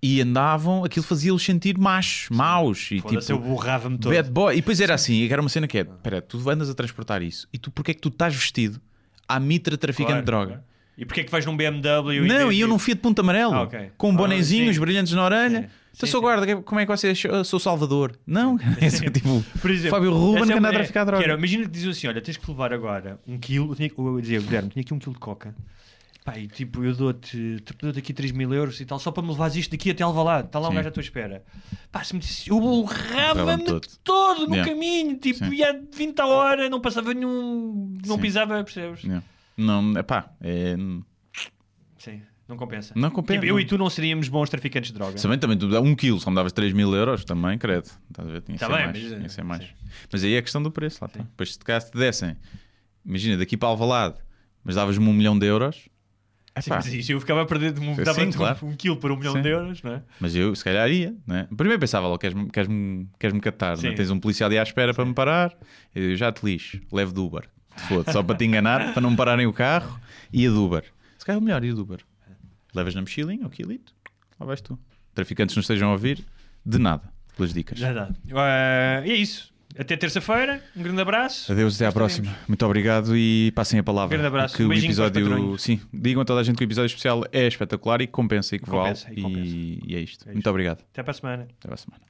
e 0.00 0.20
andavam, 0.20 0.84
aquilo 0.84 1.04
fazia-los 1.04 1.42
sentir 1.44 1.76
machos, 1.76 2.28
maus 2.30 2.90
e 2.92 3.00
Foda-se, 3.00 3.32
eu 3.32 3.38
tipo 3.38 3.48
borrava-me 3.48 3.98
todo. 3.98 4.12
bad 4.14 4.30
boy. 4.30 4.52
E 4.54 4.56
depois 4.60 4.80
era 4.80 4.94
assim, 4.94 5.26
era 5.28 5.40
uma 5.40 5.48
cena 5.48 5.66
que 5.66 5.78
é: 5.78 5.80
espera, 5.80 6.22
tu 6.22 6.48
andas 6.48 6.70
a 6.70 6.74
transportar 6.74 7.22
isso 7.22 7.48
e 7.52 7.58
tu 7.58 7.70
porque 7.72 7.90
é 7.90 7.94
que 7.94 8.00
tu 8.00 8.08
estás 8.08 8.34
vestido 8.34 8.80
à 9.28 9.40
mitra 9.40 9.76
traficante 9.76 10.10
Claro, 10.12 10.22
de 10.22 10.26
droga? 10.26 10.46
claro. 10.52 10.75
E 10.98 11.04
porquê 11.04 11.20
é 11.20 11.24
que 11.24 11.30
vais 11.30 11.44
num 11.44 11.56
BMW 11.56 12.26
Não, 12.26 12.46
vez 12.48 12.58
e 12.58 12.60
eu 12.60 12.68
num 12.68 12.78
Fiat 12.78 13.00
Ponto 13.00 13.18
Amarelo, 13.20 13.52
Ah, 13.52 13.62
ok. 13.62 13.90
com 13.98 14.10
um 14.10 14.14
Ah, 14.14 14.16
bonezinho, 14.16 14.64
sim. 14.64 14.70
os 14.70 14.78
brilhantes 14.78 15.12
na 15.12 15.24
orelha. 15.24 15.60
Sim. 15.62 15.66
Então 15.96 16.06
Sim, 16.06 16.12
sou 16.12 16.20
guarda, 16.20 16.46
que- 16.46 16.56
como 16.62 16.78
é 16.80 16.84
que 16.86 16.94
você 16.94 17.10
é? 17.10 17.44
Sou 17.44 17.58
Salvador. 17.58 18.18
Não, 18.26 18.58
é 18.80 18.88
tipo 19.10 19.42
Por 19.60 19.70
exemplo, 19.70 19.90
Fábio 19.96 20.12
Ruben 20.12 20.44
que 20.46 20.52
é 20.52 20.56
anda 20.58 20.68
a 20.68 20.72
traficar 20.72 21.00
que 21.00 21.06
droga. 21.06 21.24
era, 21.24 21.34
imagina 21.34 21.64
que 21.64 21.70
diziam 21.70 21.90
assim: 21.90 22.06
olha, 22.06 22.20
tens 22.20 22.36
que 22.36 22.50
levar 22.50 22.72
agora 22.72 23.18
um 23.26 23.38
quilo. 23.38 23.72
Eu, 23.72 23.74
tinha, 23.76 23.90
eu 23.96 24.20
dizia, 24.20 24.40
Guilherme, 24.40 24.68
tinha 24.70 24.82
aqui 24.82 24.92
um 24.94 24.98
quilo 24.98 25.14
de 25.14 25.20
coca. 25.20 25.54
Pá, 26.24 26.36
e 26.38 26.48
tipo, 26.48 26.82
eu 26.84 26.92
dou-te 26.94 27.60
tipo, 27.64 27.82
dou-te 27.82 27.98
aqui 28.00 28.12
3 28.12 28.32
mil 28.32 28.52
euros 28.52 28.80
e 28.80 28.84
tal, 28.84 28.98
só 28.98 29.10
para 29.12 29.22
me 29.22 29.28
levares 29.30 29.54
isto 29.56 29.70
daqui 29.70 29.90
até 29.90 30.02
Alvalade. 30.02 30.48
Está 30.48 30.58
lá 30.58 30.68
um 30.68 30.74
gajo 30.74 30.88
à 30.88 30.90
tua 30.90 31.00
espera. 31.00 31.42
Pá, 31.92 32.02
se 32.02 32.14
me 32.14 32.20
disse, 32.20 32.50
eu 32.50 32.58
borrava-me 32.60 33.62
todo. 33.64 33.86
todo 34.02 34.46
no 34.48 34.54
Yeah. 34.54 34.70
caminho. 34.70 35.16
Tipo, 35.18 35.44
Sim. 35.46 35.54
ia 35.54 35.72
de 35.72 35.96
20 35.96 36.18
a 36.20 36.26
hora, 36.26 36.68
não 36.68 36.80
passava 36.80 37.14
nenhum. 37.14 37.94
Não 38.04 38.16
Sim. 38.16 38.20
pisava, 38.22 38.62
percebes? 38.64 39.04
Não, 39.04 39.22
não 39.56 39.92
é 39.96 40.02
pá, 40.02 40.30
é, 40.40 40.76
Sim, 41.98 42.22
não 42.48 42.56
compensa. 42.56 42.92
não 42.96 43.10
compensa. 43.10 43.40
Tipo, 43.40 43.52
eu 43.52 43.60
e 43.60 43.64
tu 43.64 43.76
não 43.76 43.90
seríamos 43.90 44.28
bons 44.28 44.48
traficantes 44.48 44.90
de 44.92 44.98
droga. 44.98 45.18
Também, 45.20 45.38
também, 45.38 45.58
tu 45.58 45.68
dá 45.68 45.80
um 45.80 45.94
quilo, 45.94 46.20
só 46.20 46.30
me 46.30 46.36
davas 46.36 46.52
3 46.52 46.72
mil 46.72 46.94
euros, 46.94 47.24
também, 47.24 47.58
credo. 47.58 47.90
Estás 48.10 48.28
a 48.28 48.32
ver? 48.32 48.42
Tinha 48.42 48.58
Tá 48.58 48.68
bem, 48.68 48.86
mais. 48.86 49.02
mas, 49.02 49.12
tinha 49.16 49.28
sim. 49.28 49.42
mais. 49.42 49.64
Mas 50.12 50.24
aí 50.24 50.34
é 50.34 50.38
a 50.38 50.42
questão 50.42 50.62
do 50.62 50.70
preço, 50.70 50.98
lá. 51.02 51.08
Sim. 51.08 51.20
Depois 51.20 51.52
se 51.52 51.58
te 51.58 51.98
dessem, 51.98 52.36
imagina, 53.04 53.36
daqui 53.36 53.56
para 53.56 53.68
Alvalade, 53.68 54.16
mas 54.62 54.76
davas-me 54.76 55.08
um 55.08 55.12
milhão 55.12 55.38
de 55.38 55.46
euros, 55.46 55.88
Sim, 56.58 56.70
epá, 56.70 56.76
mas 56.76 56.86
isso 56.86 57.12
eu 57.12 57.20
ficava 57.20 57.42
a 57.42 57.46
perder 57.46 57.72
de 57.72 57.80
um, 57.80 57.94
Sim, 57.94 58.32
claro. 58.32 58.66
um 58.66 58.74
quilo 58.74 58.96
por 58.96 59.12
um 59.12 59.16
milhão 59.16 59.34
Sim. 59.34 59.42
de 59.42 59.48
euros, 59.48 59.82
não 59.82 59.92
é? 59.92 60.02
mas 60.18 60.34
eu 60.34 60.54
se 60.54 60.64
calhar 60.64 60.90
ia, 60.90 61.14
né? 61.26 61.46
Primeiro 61.54 61.78
pensava 61.78 62.06
logo, 62.06 62.18
queres-me 62.18 62.48
queres 62.48 62.68
-me, 62.68 63.06
queres 63.18 63.34
-me 63.34 63.40
catar, 63.40 63.76
né? 63.76 63.90
Sim. 63.90 63.94
tens 63.94 64.10
um 64.10 64.18
policial 64.18 64.48
ali 64.48 64.58
à 64.58 64.62
espera 64.62 64.94
para 64.94 65.04
me 65.04 65.12
parar, 65.12 65.54
eu 65.94 66.16
já 66.16 66.32
te 66.32 66.46
lixo, 66.46 66.80
levo 66.90 67.12
de 67.12 67.20
Uber, 67.20 67.46
foda, 67.82 68.12
só 68.12 68.22
para 68.22 68.36
te 68.36 68.44
enganar, 68.44 68.92
para 68.92 69.02
não 69.02 69.14
pararem 69.16 69.46
o 69.46 69.52
carro, 69.52 69.98
ia 70.32 70.50
de 70.50 70.56
Uber. 70.56 70.84
Se 71.18 71.24
calhar 71.24 71.38
é 71.38 71.40
o 71.40 71.44
melhor, 71.44 71.64
ia 71.64 71.74
de 71.74 71.80
Uber. 71.80 71.98
Levas 72.74 72.94
na 72.94 73.00
mochilinha, 73.00 73.46
o 73.46 73.50
quilito, 73.50 73.92
lá 74.38 74.46
vais 74.46 74.60
tu. 74.60 74.78
Traficantes 75.14 75.56
não 75.56 75.60
estejam 75.60 75.88
a 75.88 75.92
ouvir, 75.92 76.24
de 76.64 76.78
nada, 76.78 77.04
pelas 77.36 77.52
dicas. 77.54 77.78
Dá. 77.80 78.10
Ah, 78.34 79.02
e 79.06 79.10
é 79.10 79.14
isso. 79.16 79.54
Até 79.78 79.94
terça-feira. 79.94 80.62
Um 80.74 80.82
grande 80.82 81.02
abraço. 81.02 81.52
Adeus, 81.52 81.74
até 81.76 81.86
à 81.86 81.92
próxima. 81.92 82.34
Muito 82.48 82.64
obrigado 82.64 83.14
e 83.14 83.52
passem 83.54 83.78
a 83.78 83.82
palavra. 83.82 84.16
Grande 84.16 84.28
abraço. 84.28 84.56
Que 84.56 84.62
Um 84.62 84.66
o 84.66 84.68
para 84.70 84.78
episódio, 84.78 85.58
sim, 85.58 85.80
digam 85.92 86.22
a 86.22 86.24
toda 86.24 86.40
a 86.40 86.42
gente 86.42 86.56
que 86.56 86.64
o 86.64 86.66
episódio 86.66 86.86
especial 86.86 87.24
é 87.30 87.46
espetacular 87.46 88.00
e 88.00 88.06
que 88.06 88.12
compensa 88.12 88.56
e 88.56 88.58
que 88.58 88.64
Compensa, 88.64 89.04
vale. 89.08 89.18
e 89.18 89.22
compensa. 89.22 89.46
E, 89.54 89.82
e 89.86 89.96
é 89.96 90.00
isto. 90.00 90.22
É 90.24 90.26
Muito 90.28 90.38
isto. 90.38 90.48
obrigado. 90.50 90.80
Até 90.92 91.02
para 91.02 91.10
a 91.10 91.14
semana. 91.14 91.48
Até 91.62 91.74
a 91.74 91.76
semana. 91.76 92.02